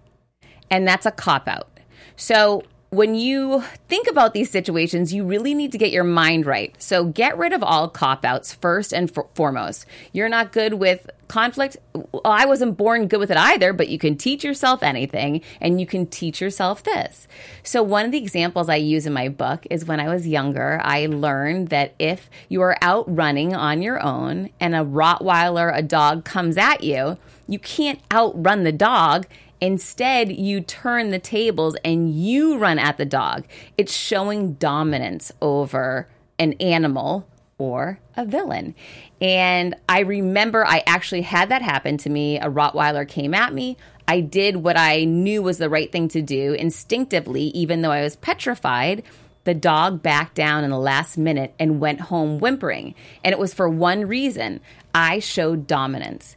[0.71, 1.69] And that's a cop out.
[2.17, 2.63] So
[2.93, 6.75] when you think about these situations, you really need to get your mind right.
[6.79, 9.87] So get rid of all cop outs first and for- foremost.
[10.13, 11.79] You're not good with conflict.
[11.95, 15.81] Well, I wasn't born good with it either, but you can teach yourself anything and
[15.81, 17.27] you can teach yourself this.
[17.63, 20.79] So one of the examples I use in my book is when I was younger,
[20.85, 25.81] I learned that if you are out running on your own and a Rottweiler, a
[25.81, 27.17] dog comes at you,
[27.49, 29.27] you can't outrun the dog.
[29.63, 33.45] Instead, you turn the tables and you run at the dog.
[33.79, 38.75] It's showing dominance over an animal or a villain.
[39.21, 42.41] And I remember I actually had that happen to me.
[42.41, 43.77] A Rottweiler came at me.
[44.09, 48.03] I did what I knew was the right thing to do instinctively, even though I
[48.03, 49.05] was petrified.
[49.45, 52.97] The dog backed down in the last minute and went home whimpering.
[53.23, 54.61] And it was for one reason
[54.93, 56.35] I showed dominance.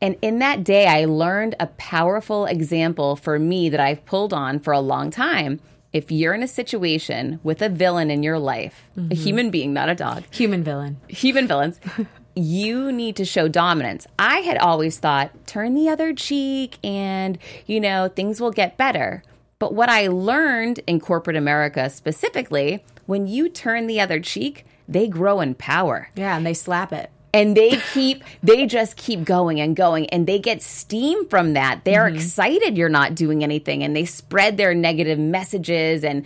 [0.00, 4.60] And in that day, I learned a powerful example for me that I've pulled on
[4.60, 5.60] for a long time.
[5.92, 9.14] If you're in a situation with a villain in your life, a mm-hmm.
[9.14, 10.98] human being, not a dog, Human villain.
[11.08, 11.80] human villains,
[12.34, 14.06] you need to show dominance.
[14.18, 19.22] I had always thought, turn the other cheek and, you know, things will get better.
[19.58, 25.08] But what I learned in corporate America specifically, when you turn the other cheek, they
[25.08, 27.10] grow in power Yeah, and they slap it.
[27.36, 31.82] And they keep they just keep going and going and they get steam from that.
[31.84, 32.16] They're mm-hmm.
[32.16, 36.24] excited you're not doing anything and they spread their negative messages and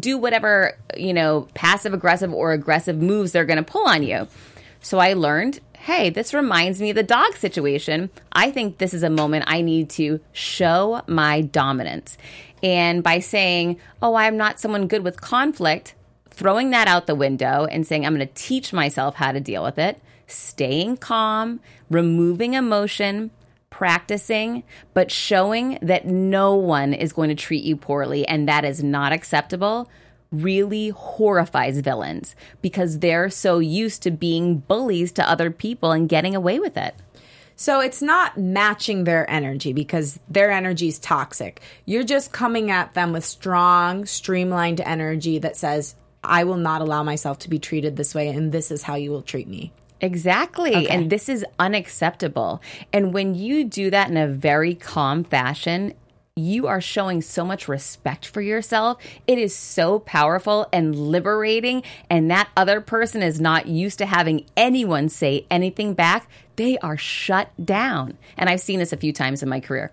[0.00, 4.26] do whatever you know passive aggressive or aggressive moves they're going to pull on you.
[4.80, 8.10] So i learned hey this reminds me of the dog situation.
[8.32, 12.18] I think this is a moment i need to show my dominance.
[12.64, 15.94] And by saying oh i'm not someone good with conflict
[16.36, 19.64] throwing that out the window and saying, I'm going to teach myself how to deal
[19.64, 21.60] with it, staying calm,
[21.90, 23.30] removing emotion,
[23.70, 24.62] practicing,
[24.94, 29.12] but showing that no one is going to treat you poorly and that is not
[29.12, 29.88] acceptable
[30.32, 36.34] really horrifies villains because they're so used to being bullies to other people and getting
[36.34, 36.94] away with it.
[37.54, 41.62] So it's not matching their energy because their energy is toxic.
[41.86, 47.02] You're just coming at them with strong, streamlined energy that says, I will not allow
[47.02, 49.72] myself to be treated this way, and this is how you will treat me.
[50.00, 50.88] Exactly.
[50.88, 52.60] And this is unacceptable.
[52.92, 55.94] And when you do that in a very calm fashion,
[56.38, 59.02] you are showing so much respect for yourself.
[59.26, 61.82] It is so powerful and liberating.
[62.10, 66.28] And that other person is not used to having anyone say anything back.
[66.56, 68.18] They are shut down.
[68.36, 69.92] And I've seen this a few times in my career.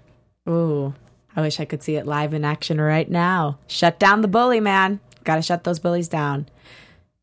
[0.50, 0.94] Ooh,
[1.34, 3.58] I wish I could see it live in action right now.
[3.68, 5.00] Shut down the bully, man.
[5.24, 6.48] Got to shut those bullies down.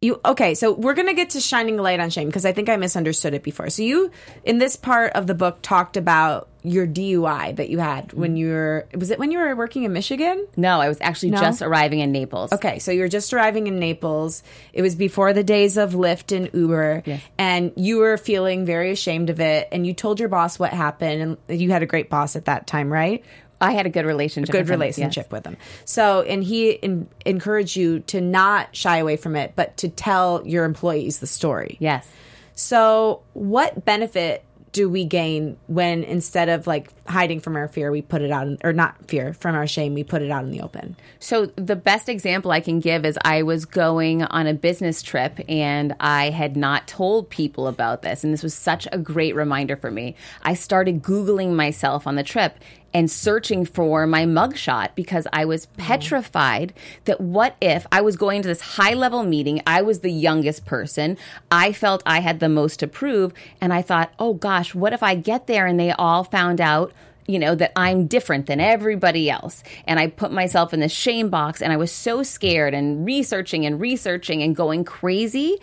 [0.02, 2.70] You okay so we're gonna get to shining a light on shame because i think
[2.70, 4.10] i misunderstood it before so you
[4.44, 8.48] in this part of the book talked about your dui that you had when you
[8.48, 11.40] were was it when you were working in michigan No, I was actually No?
[11.42, 12.50] just arriving in Naples.
[12.50, 16.34] okay so you were just arriving in naples it was before the days of lyft
[16.34, 17.20] and uber Yes.
[17.36, 21.36] and you were feeling very ashamed of it and you told your boss what happened
[21.46, 23.22] and you had a great boss at that time right
[23.60, 24.52] I had a good relationship.
[24.52, 24.98] good with him, yes.
[24.98, 25.56] relationship with him.
[25.84, 30.46] So, and he in, encouraged you to not shy away from it, but to tell
[30.46, 31.76] your employees the story.
[31.80, 32.08] Yes.
[32.54, 38.02] So, what benefit do we gain when instead of like hiding from our fear, we
[38.02, 40.50] put it out, in, or not fear, from our shame, we put it out in
[40.50, 40.96] the open?
[41.18, 45.40] So the best example I can give is I was going on a business trip
[45.48, 49.76] and I had not told people about this and this was such a great reminder
[49.76, 50.14] for me.
[50.42, 52.56] I started googling myself on the trip
[52.92, 55.74] and searching for my mugshot because I was oh.
[55.76, 56.72] petrified
[57.04, 60.66] that what if I was going to this high level meeting, I was the youngest
[60.66, 61.16] person,
[61.50, 65.02] I felt I had the most to prove and I thought, "Oh gosh, what if
[65.02, 66.92] I get there and they all found out
[67.26, 69.62] you know, that I'm different than everybody else.
[69.86, 73.64] And I put myself in this shame box and I was so scared and researching
[73.64, 75.60] and researching and going crazy.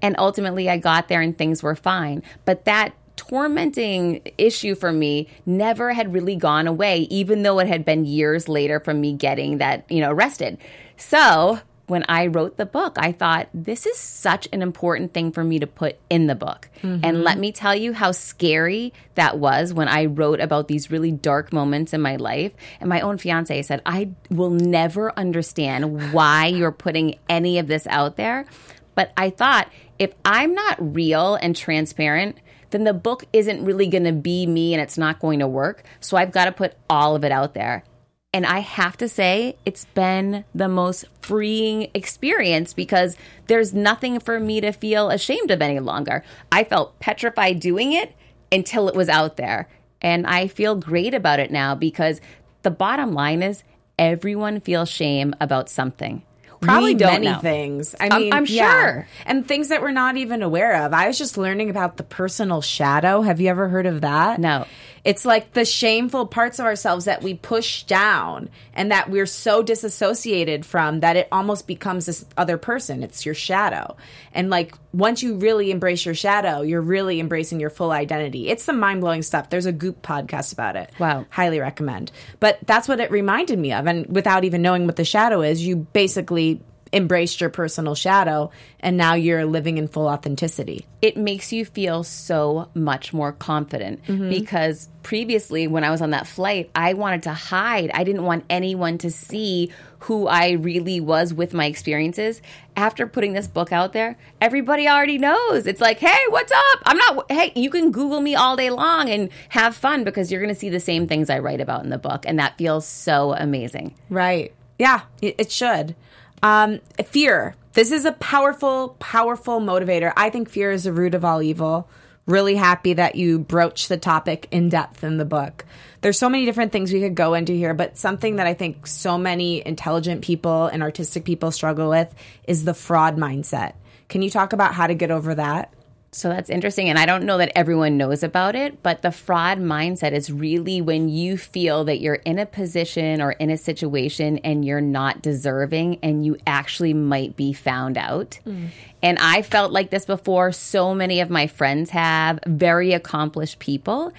[0.00, 2.22] And ultimately I got there and things were fine.
[2.46, 7.84] But that tormenting issue for me never had really gone away, even though it had
[7.84, 10.56] been years later from me getting that, you know, arrested.
[10.96, 15.44] So when I wrote the book, I thought this is such an important thing for
[15.44, 16.70] me to put in the book.
[16.82, 21.12] And let me tell you how scary that was when I wrote about these really
[21.12, 22.54] dark moments in my life.
[22.80, 27.86] And my own fiance said, I will never understand why you're putting any of this
[27.88, 28.46] out there.
[28.94, 32.38] But I thought if I'm not real and transparent,
[32.70, 35.82] then the book isn't really going to be me and it's not going to work.
[36.00, 37.84] So I've got to put all of it out there.
[38.32, 43.16] And I have to say, it's been the most freeing experience because
[43.48, 46.24] there's nothing for me to feel ashamed of any longer.
[46.52, 48.14] I felt petrified doing it
[48.52, 49.68] until it was out there.
[50.00, 52.20] And I feel great about it now because
[52.62, 53.64] the bottom line is
[53.98, 56.22] everyone feels shame about something.
[56.60, 57.38] Probably don't many know.
[57.38, 57.94] things.
[57.98, 58.70] I I'm- mean, I'm yeah.
[58.70, 59.08] sure.
[59.26, 60.92] And things that we're not even aware of.
[60.92, 63.22] I was just learning about the personal shadow.
[63.22, 64.38] Have you ever heard of that?
[64.38, 64.66] No.
[65.04, 69.62] It's like the shameful parts of ourselves that we push down and that we're so
[69.62, 73.02] disassociated from that it almost becomes this other person.
[73.02, 73.96] It's your shadow.
[74.32, 78.48] And like once you really embrace your shadow, you're really embracing your full identity.
[78.48, 79.50] It's some mind blowing stuff.
[79.50, 80.90] There's a Goop podcast about it.
[80.98, 81.26] Wow.
[81.30, 82.12] Highly recommend.
[82.38, 83.86] But that's what it reminded me of.
[83.86, 86.60] And without even knowing what the shadow is, you basically
[86.92, 88.50] embraced your personal shadow
[88.80, 90.86] and now you're living in full authenticity.
[91.02, 94.28] it makes you feel so much more confident mm-hmm.
[94.28, 97.90] because previously when I was on that flight, I wanted to hide.
[97.94, 102.42] I didn't want anyone to see who I really was with my experiences.
[102.76, 105.66] After putting this book out there, everybody already knows.
[105.66, 106.82] It's like, "Hey, what's up?
[106.84, 110.40] I'm not hey, you can google me all day long and have fun because you're
[110.40, 112.86] going to see the same things I write about in the book and that feels
[112.86, 114.52] so amazing." Right.
[114.78, 115.94] Yeah, it, it should.
[116.42, 117.54] Um, fear.
[117.72, 120.12] This is a powerful, powerful motivator.
[120.16, 121.88] I think fear is the root of all evil.
[122.26, 125.64] Really happy that you broach the topic in depth in the book.
[126.00, 128.86] There's so many different things we could go into here, but something that I think
[128.86, 132.12] so many intelligent people and artistic people struggle with
[132.46, 133.74] is the fraud mindset.
[134.08, 135.72] Can you talk about how to get over that?
[136.12, 136.88] So that's interesting.
[136.88, 140.80] And I don't know that everyone knows about it, but the fraud mindset is really
[140.80, 145.22] when you feel that you're in a position or in a situation and you're not
[145.22, 148.40] deserving and you actually might be found out.
[148.44, 148.70] Mm.
[149.02, 150.50] And I felt like this before.
[150.50, 154.12] So many of my friends have very accomplished people.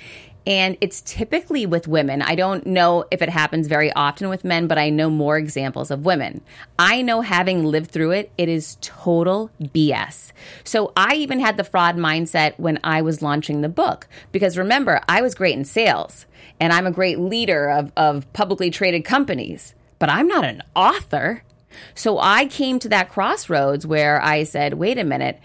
[0.48, 2.22] And it's typically with women.
[2.22, 5.92] I don't know if it happens very often with men, but I know more examples
[5.92, 6.42] of women.
[6.80, 10.32] I know having lived through it, it is total BS.
[10.64, 14.08] So I even had the fraud mindset when I was launching the book.
[14.32, 16.26] Because remember, I was great in sales
[16.60, 21.44] and I'm a great leader of, of publicly traded companies, but I'm not an author.
[21.94, 25.40] So I came to that crossroads where I said, wait a minute,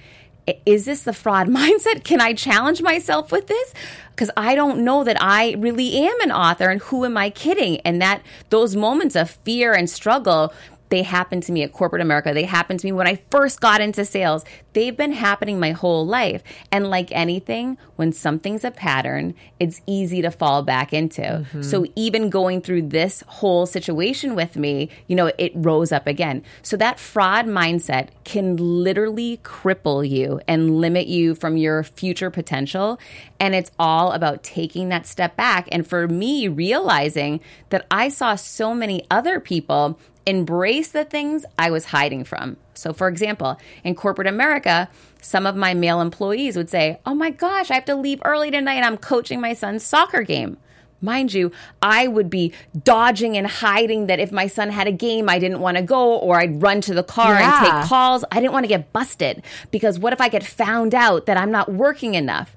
[0.65, 2.05] is this the fraud mindset?
[2.05, 3.75] Can I challenge myself with this?
[4.11, 7.81] Because I don't know that I really am an author and who am I kidding?
[7.81, 10.55] And that those moments of fear and struggle,
[10.89, 12.33] they happened to me at corporate America.
[12.33, 14.45] They happened to me when I first got into sales.
[14.73, 16.43] They've been happening my whole life.
[16.71, 21.23] And like anything, when something's a pattern, it's easy to fall back into.
[21.23, 21.63] Mm-hmm.
[21.63, 26.43] So even going through this whole situation with me, you know, it rose up again.
[26.63, 33.01] So that fraud mindset can literally cripple you and limit you from your future potential.
[33.41, 35.69] And it's all about taking that step back.
[35.73, 37.41] And for me, realizing
[37.71, 42.57] that I saw so many other people embrace the things I was hiding from.
[42.75, 44.89] So, for example, in corporate America,
[45.23, 48.51] some of my male employees would say, Oh my gosh, I have to leave early
[48.51, 48.83] tonight.
[48.83, 50.57] I'm coaching my son's soccer game.
[51.03, 51.53] Mind you,
[51.83, 52.53] I would be
[52.85, 56.17] dodging and hiding that if my son had a game I didn't want to go,
[56.17, 57.59] or I'd run to the car Yeah.
[57.59, 58.25] and take calls.
[58.33, 61.51] I didn't want to get busted because what if I get found out that I'm
[61.51, 62.57] not working enough?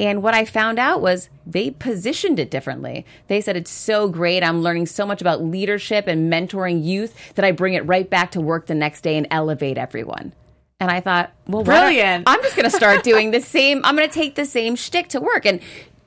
[0.00, 3.04] And what I found out was they positioned it differently.
[3.28, 4.42] They said, It's so great.
[4.42, 8.30] I'm learning so much about leadership and mentoring youth that I bring it right back
[8.30, 10.32] to work the next day and elevate everyone.
[10.80, 12.24] And I thought, well, Brilliant.
[12.26, 13.84] I'm just going to start doing the same.
[13.84, 15.44] I'm going to take the same shtick to work.
[15.44, 15.60] And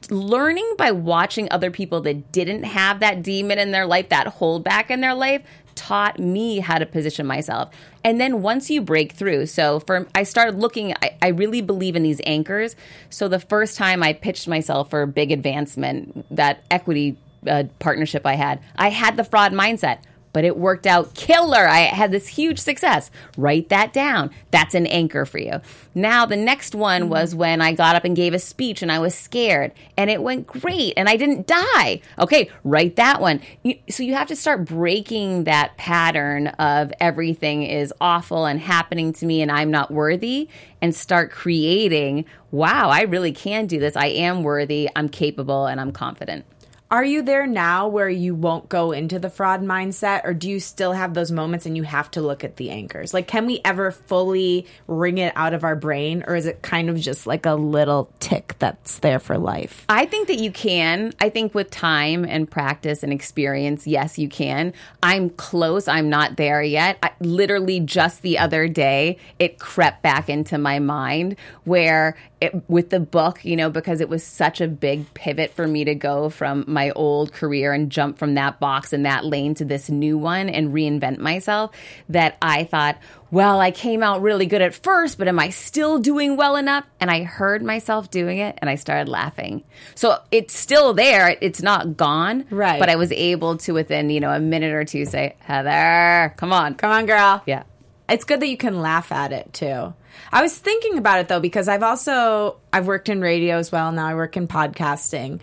[0.09, 4.89] learning by watching other people that didn't have that demon in their life, that holdback
[4.89, 5.43] in their life,
[5.75, 7.73] taught me how to position myself.
[8.03, 11.95] And then once you break through, so for I started looking, I, I really believe
[11.95, 12.75] in these anchors.
[13.09, 17.17] So the first time I pitched myself for a big advancement, that equity
[17.47, 19.99] uh, partnership I had, I had the fraud mindset
[20.33, 21.67] but it worked out killer.
[21.67, 23.09] I had this huge success.
[23.37, 24.31] Write that down.
[24.51, 25.61] That's an anchor for you.
[25.95, 27.39] Now, the next one was mm-hmm.
[27.39, 30.47] when I got up and gave a speech and I was scared and it went
[30.47, 32.01] great and I didn't die.
[32.19, 33.41] Okay, write that one.
[33.61, 39.13] You, so you have to start breaking that pattern of everything is awful and happening
[39.13, 40.49] to me and I'm not worthy
[40.81, 43.95] and start creating, wow, I really can do this.
[43.95, 46.45] I am worthy, I'm capable, and I'm confident.
[46.93, 50.59] Are you there now where you won't go into the fraud mindset, or do you
[50.59, 53.15] still have those moments and you have to look at the anchors?
[53.15, 56.91] Like, can we ever fully wring it out of our brain, or is it kind
[56.91, 59.87] of just like a little tick that's there for life?
[59.89, 61.13] I think that you can.
[61.19, 64.71] I think with time and practice and experience, yes, you can.
[65.01, 65.87] I'm close.
[65.87, 66.99] I'm not there yet.
[67.01, 72.89] I, literally, just the other day, it crept back into my mind where it, with
[72.89, 76.29] the book, you know, because it was such a big pivot for me to go
[76.29, 80.17] from my old career and jump from that box and that lane to this new
[80.17, 81.71] one and reinvent myself
[82.09, 82.97] that I thought,
[83.31, 86.85] well, I came out really good at first, but am I still doing well enough?
[86.99, 89.63] And I heard myself doing it and I started laughing.
[89.95, 91.35] So it's still there.
[91.41, 92.45] It's not gone.
[92.51, 92.79] Right.
[92.79, 96.53] But I was able to, within, you know, a minute or two say, Heather, come
[96.53, 96.75] on.
[96.75, 97.41] Come on, girl.
[97.47, 97.63] Yeah.
[98.09, 99.93] It's good that you can laugh at it too.
[100.31, 103.91] I was thinking about it though because I've also I've worked in radio as well.
[103.91, 105.39] Now I work in podcasting.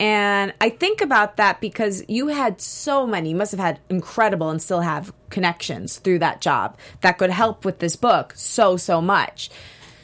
[0.00, 4.50] And I think about that because you had so many, you must have had incredible
[4.50, 9.00] and still have connections through that job that could help with this book so, so
[9.00, 9.48] much.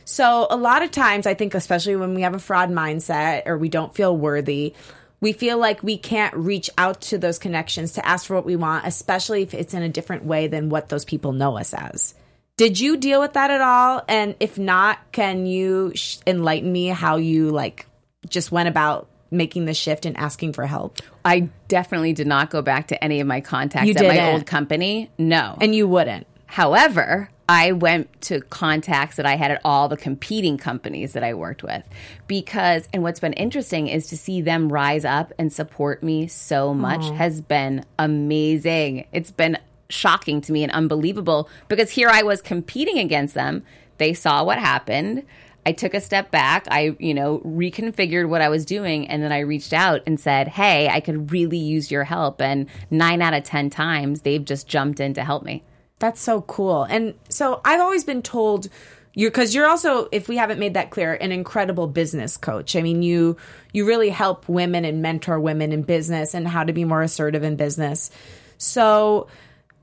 [0.05, 3.59] So, a lot of times, I think, especially when we have a fraud mindset or
[3.59, 4.73] we don't feel worthy,
[5.21, 8.57] we feel like we can't reach out to those connections to ask for what we
[8.57, 12.14] want, especially if it's in a different way than what those people know us as.
[12.57, 14.03] Did you deal with that at all?
[14.09, 17.87] And if not, can you sh- enlighten me how you like
[18.29, 20.99] just went about making the shift and asking for help?
[21.25, 24.35] I definitely did not go back to any of my contacts You at my didn't?
[24.35, 25.11] old company.
[25.19, 25.57] No.
[25.61, 26.27] And you wouldn't.
[26.47, 31.32] However, I went to contacts that I had at all the competing companies that I
[31.32, 31.82] worked with
[32.26, 36.74] because, and what's been interesting is to see them rise up and support me so
[36.74, 39.07] much has been amazing.
[39.12, 39.57] It's been
[39.88, 43.64] shocking to me and unbelievable because here I was competing against them.
[43.96, 45.24] They saw what happened.
[45.64, 46.66] I took a step back.
[46.70, 50.49] I, you know, reconfigured what I was doing and then I reached out and said,
[50.49, 54.68] "Hey, I could really use your help." And 9 out of 10 times they've just
[54.68, 55.62] jumped in to help me.
[55.99, 56.84] That's so cool.
[56.84, 58.68] And so I've always been told
[59.14, 62.76] you're because you're also, if we haven't made that clear, an incredible business coach.
[62.76, 63.36] I mean, you
[63.72, 67.42] you really help women and mentor women in business and how to be more assertive
[67.42, 68.12] in business.
[68.59, 69.26] So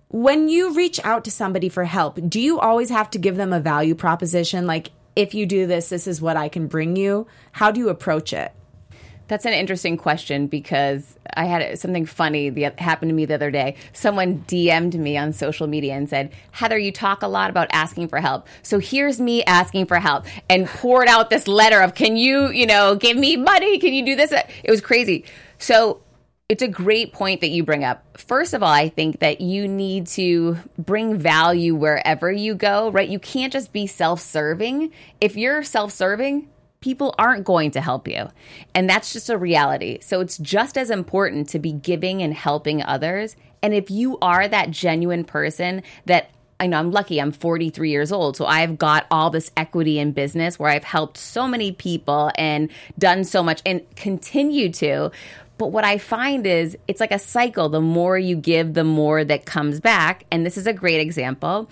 [0.07, 3.51] when you reach out to somebody for help, do you always have to give them
[3.51, 4.67] a value proposition?
[4.67, 7.27] Like, if you do this, this is what I can bring you.
[7.51, 8.53] How do you approach it?
[9.27, 13.49] That's an interesting question because I had something funny that happened to me the other
[13.49, 13.75] day.
[13.91, 18.07] Someone DM'd me on social media and said, Heather, you talk a lot about asking
[18.07, 18.47] for help.
[18.61, 22.67] So here's me asking for help and poured out this letter of, can you, you
[22.67, 23.79] know, give me money?
[23.79, 24.31] Can you do this?
[24.31, 25.25] It was crazy.
[25.57, 26.01] So
[26.47, 28.03] it's a great point that you bring up.
[28.19, 33.09] First of all, I think that you need to bring value wherever you go, right?
[33.09, 34.91] You can't just be self serving.
[35.19, 36.47] If you're self serving,
[36.81, 38.27] people aren't going to help you.
[38.73, 39.99] And that's just a reality.
[40.01, 43.35] So it's just as important to be giving and helping others.
[43.63, 48.11] And if you are that genuine person that I know I'm lucky, I'm 43 years
[48.11, 48.37] old.
[48.37, 52.69] So I've got all this equity in business where I've helped so many people and
[52.97, 55.11] done so much and continue to.
[55.57, 57.69] But what I find is it's like a cycle.
[57.69, 60.25] The more you give, the more that comes back.
[60.31, 61.69] And this is a great example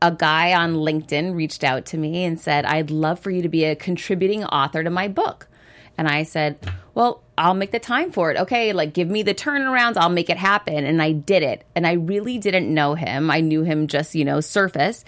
[0.00, 3.48] a guy on LinkedIn reached out to me and said, I'd love for you to
[3.48, 5.48] be a contributing author to my book.
[5.96, 6.58] And I said,
[6.94, 8.36] well, I'll make the time for it.
[8.36, 10.84] Okay, like give me the turnarounds, I'll make it happen.
[10.84, 11.64] And I did it.
[11.74, 13.30] And I really didn't know him.
[13.30, 15.04] I knew him just, you know, surface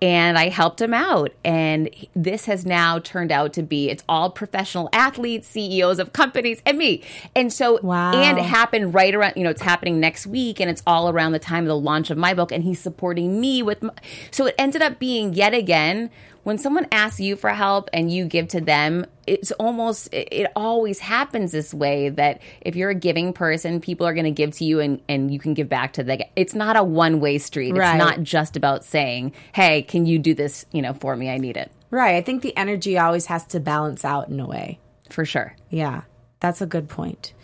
[0.00, 1.32] and I helped him out.
[1.44, 6.62] And this has now turned out to be it's all professional athletes, CEOs of companies,
[6.64, 7.02] and me.
[7.34, 8.12] And so, Wow.
[8.12, 11.32] and it happened right around, you know, it's happening next week, and it's all around
[11.32, 13.82] the time of the launch of my book, and he's supporting me with.
[13.82, 13.92] My,
[14.30, 16.10] so it ended up being yet again
[16.42, 19.06] when someone asks you for help and you give to them.
[19.26, 24.14] It's almost, it always happens this way that if you're a giving person, people are
[24.14, 26.20] going to give to you and, and you can give back to them.
[26.34, 27.72] It's not a one way street.
[27.72, 27.94] Right.
[27.94, 30.64] It's not just about saying, "Hey, can you do this?
[30.72, 31.28] You know, for me.
[31.28, 32.16] I need it." Right.
[32.16, 34.80] I think the energy always has to balance out in a way.
[35.10, 35.54] For sure.
[35.68, 36.02] Yeah,
[36.40, 37.34] that's a good point.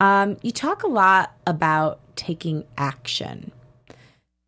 [0.00, 3.52] Um, you talk a lot about taking action.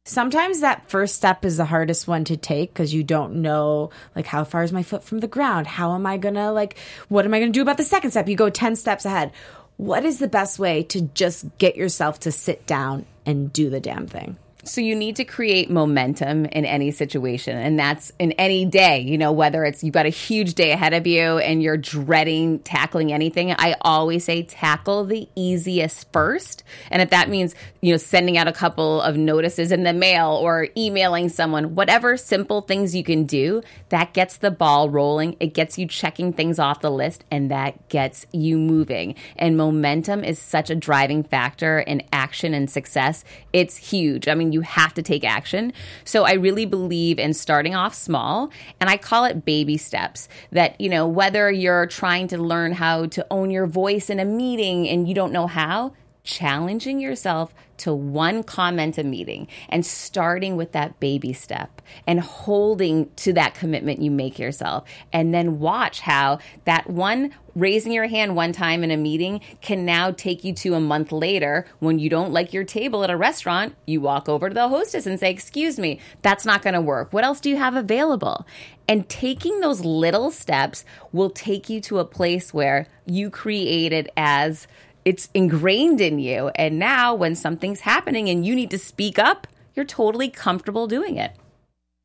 [0.09, 4.25] Sometimes that first step is the hardest one to take because you don't know, like,
[4.25, 5.67] how far is my foot from the ground?
[5.67, 6.79] How am I gonna, like,
[7.09, 8.27] what am I gonna do about the second step?
[8.27, 9.33] You go 10 steps ahead.
[9.77, 13.81] What is the best way to just get yourself to sit down and do the
[13.81, 14.39] damn thing?
[14.69, 19.01] So you need to create momentum in any situation, and that's in any day.
[19.01, 22.59] You know, whether it's you've got a huge day ahead of you and you're dreading
[22.61, 23.53] tackling anything.
[23.53, 28.47] I always say tackle the easiest first, and if that means you know sending out
[28.47, 33.25] a couple of notices in the mail or emailing someone, whatever simple things you can
[33.25, 35.37] do, that gets the ball rolling.
[35.41, 39.15] It gets you checking things off the list, and that gets you moving.
[39.37, 43.25] And momentum is such a driving factor in action and success.
[43.53, 44.29] It's huge.
[44.29, 45.73] I mean, you have to take action.
[46.05, 48.51] So I really believe in starting off small,
[48.81, 50.29] and I call it baby steps.
[50.53, 54.25] That, you know, whether you're trying to learn how to own your voice in a
[54.25, 55.93] meeting and you don't know how,
[56.29, 63.09] challenging yourself to one comment a meeting and starting with that baby step and holding
[63.17, 64.87] to that commitment you make yourself.
[65.13, 69.87] And then watch how that one raising your hand one time in a meeting can
[69.87, 73.17] now take you to a month later when you don't like your table at a
[73.17, 76.81] restaurant you walk over to the hostess and say excuse me that's not going to
[76.81, 77.13] work.
[77.13, 78.47] What else do you have available?
[78.87, 84.09] And taking those little steps will take you to a place where you create it
[84.17, 84.67] as
[85.09, 86.49] it's ingrained in you.
[86.49, 91.17] And now when something's happening and you need to speak up, you're totally comfortable doing
[91.17, 91.33] it.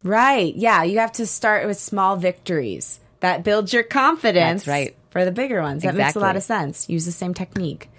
[0.05, 0.55] Right.
[0.55, 0.83] Yeah.
[0.83, 4.95] You have to start with small victories that builds your confidence That's right.
[5.09, 5.83] for the bigger ones.
[5.83, 6.87] That makes a lot of sense.
[6.87, 7.89] Use the same technique.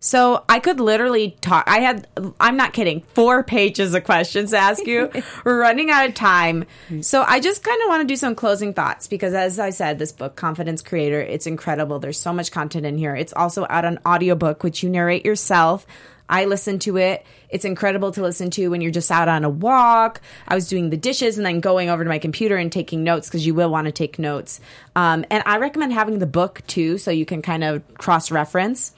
[0.00, 1.64] So I could literally talk.
[1.66, 2.06] I had,
[2.38, 5.10] I'm not kidding, four pages of questions to ask you.
[5.44, 6.66] We're running out of time.
[7.00, 9.98] So I just kind of want to do some closing thoughts because, as I said,
[9.98, 11.98] this book, Confidence Creator, it's incredible.
[11.98, 13.16] There's so much content in here.
[13.16, 15.86] It's also out on audiobook, which you narrate yourself.
[16.28, 17.24] I listen to it.
[17.48, 20.20] It's incredible to listen to when you're just out on a walk.
[20.46, 23.28] I was doing the dishes and then going over to my computer and taking notes
[23.28, 24.60] because you will want to take notes.
[24.94, 28.92] Um, and I recommend having the book too, so you can kind of cross reference.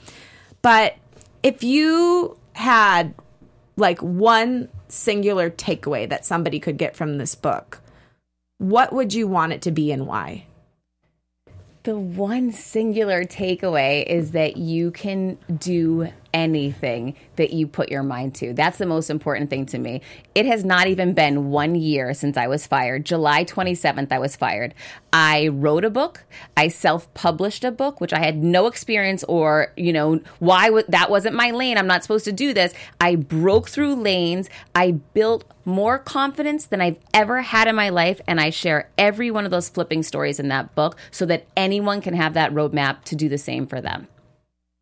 [0.62, 0.96] But
[1.42, 3.14] if you had
[3.76, 7.80] like one singular takeaway that somebody could get from this book,
[8.58, 10.44] what would you want it to be and why?
[11.84, 18.34] The one singular takeaway is that you can do anything that you put your mind
[18.36, 18.52] to.
[18.52, 20.02] That's the most important thing to me.
[20.34, 23.04] It has not even been one year since I was fired.
[23.04, 24.74] July 27th, I was fired.
[25.12, 26.24] I wrote a book.
[26.56, 30.84] I self published a book, which I had no experience or, you know, why w-
[30.88, 31.78] that wasn't my lane.
[31.78, 32.72] I'm not supposed to do this.
[33.00, 34.48] I broke through lanes.
[34.74, 38.20] I built more confidence than I've ever had in my life.
[38.26, 42.00] And I share every one of those flipping stories in that book so that anyone
[42.00, 44.08] can have that roadmap to do the same for them.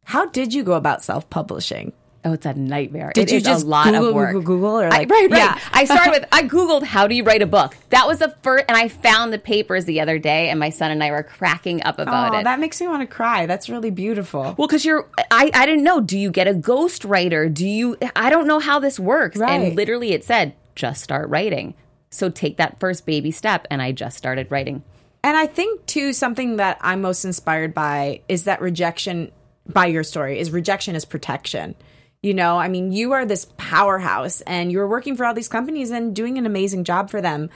[0.09, 1.93] How did you go about self publishing?
[2.25, 3.13] Oh, it's a nightmare.
[3.15, 4.33] Did It you is just a lot Google, of work.
[4.33, 5.31] Google, Google, or I- right, right.
[5.31, 5.59] Yeah.
[5.73, 7.77] I started with I googled how do you write a book.
[7.91, 10.91] That was the first, and I found the papers the other day, and my son
[10.91, 12.45] and I were cracking up about Oh, it.
[12.45, 13.45] that makes me want to cry.
[13.45, 14.55] That's really beautiful.
[14.57, 16.01] well, because you're, I, I didn't know.
[16.01, 17.49] Do you get a ghost writer?
[17.51, 17.97] Do you?
[18.17, 19.37] I don't know how this works.
[19.37, 19.61] Right.
[19.61, 21.75] And literally, it said just start writing.
[22.11, 24.83] So take that first baby step, and I just started writing.
[25.23, 29.33] And I think too something that I'm most inspired by is that rejection
[29.69, 31.75] by your story is rejection is protection.
[32.23, 35.91] You know, I mean, you are this powerhouse and you're working for all these companies
[35.91, 37.49] and doing an amazing job for them,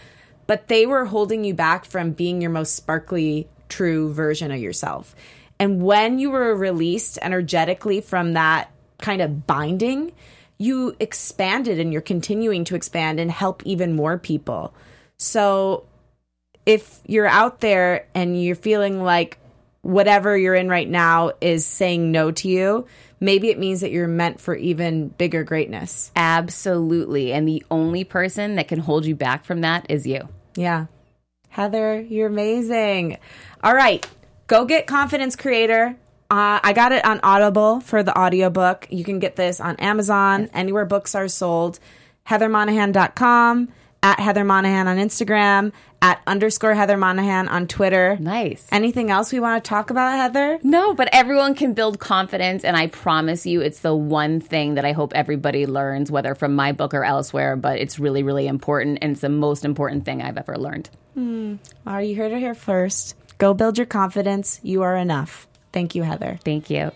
[0.47, 5.17] but they were holding you back from being your most sparkly, true version of yourself.
[5.59, 10.13] And when you were released energetically from that kind of binding,
[10.59, 14.75] you expanded and you're continuing to expand and help even more people.
[15.17, 15.87] So
[16.67, 19.39] if you're out there and you're feeling like
[19.83, 22.87] whatever you're in right now is saying no to you,
[23.20, 26.11] maybe it means that you're meant for even bigger greatness.
[26.16, 27.33] Absolutely.
[27.33, 30.28] And the only person that can hold you back from that is you.
[30.57, 30.87] Yeah.
[31.49, 33.18] Heather, you're amazing.
[33.62, 34.07] All right.
[34.47, 35.97] Go get Confidence Creator.
[36.30, 38.87] Uh, I got it on Audible for the audiobook.
[38.91, 41.78] You can get this on Amazon, anywhere books are sold.
[42.26, 43.68] HeatherMonahan.com,
[44.03, 48.17] at Heather Monahan on Instagram, at underscore Heather Monahan on Twitter.
[48.19, 48.67] Nice.
[48.73, 50.59] Anything else we want to talk about, Heather?
[50.63, 52.65] No, but everyone can build confidence.
[52.65, 56.57] And I promise you, it's the one thing that I hope everybody learns, whether from
[56.57, 57.55] my book or elsewhere.
[57.55, 58.99] But it's really, really important.
[59.03, 60.91] And it's the most important thing I've ever learned.
[61.15, 61.57] Hmm.
[61.87, 63.15] Are you heard it here first?
[63.39, 64.59] Go build your confidence.
[64.63, 65.47] You are enough.
[65.73, 66.39] Thank you, Heather.
[66.45, 66.91] Thank you.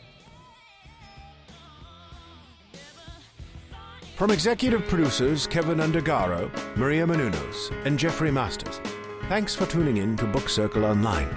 [4.17, 8.81] From executive producers Kevin Undergaro, Maria Menounos, and Jeffrey Masters,
[9.29, 11.29] thanks for tuning in to Book Circle Online.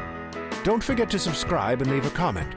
[0.64, 2.56] Don't forget to subscribe and leave a comment.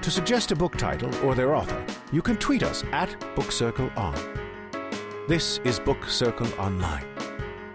[0.00, 3.90] To suggest a book title or their author, you can tweet us at Book Circle
[3.96, 4.14] On.
[5.28, 7.04] This is Book Circle Online.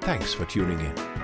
[0.02, 1.15] Thanks for tuning in.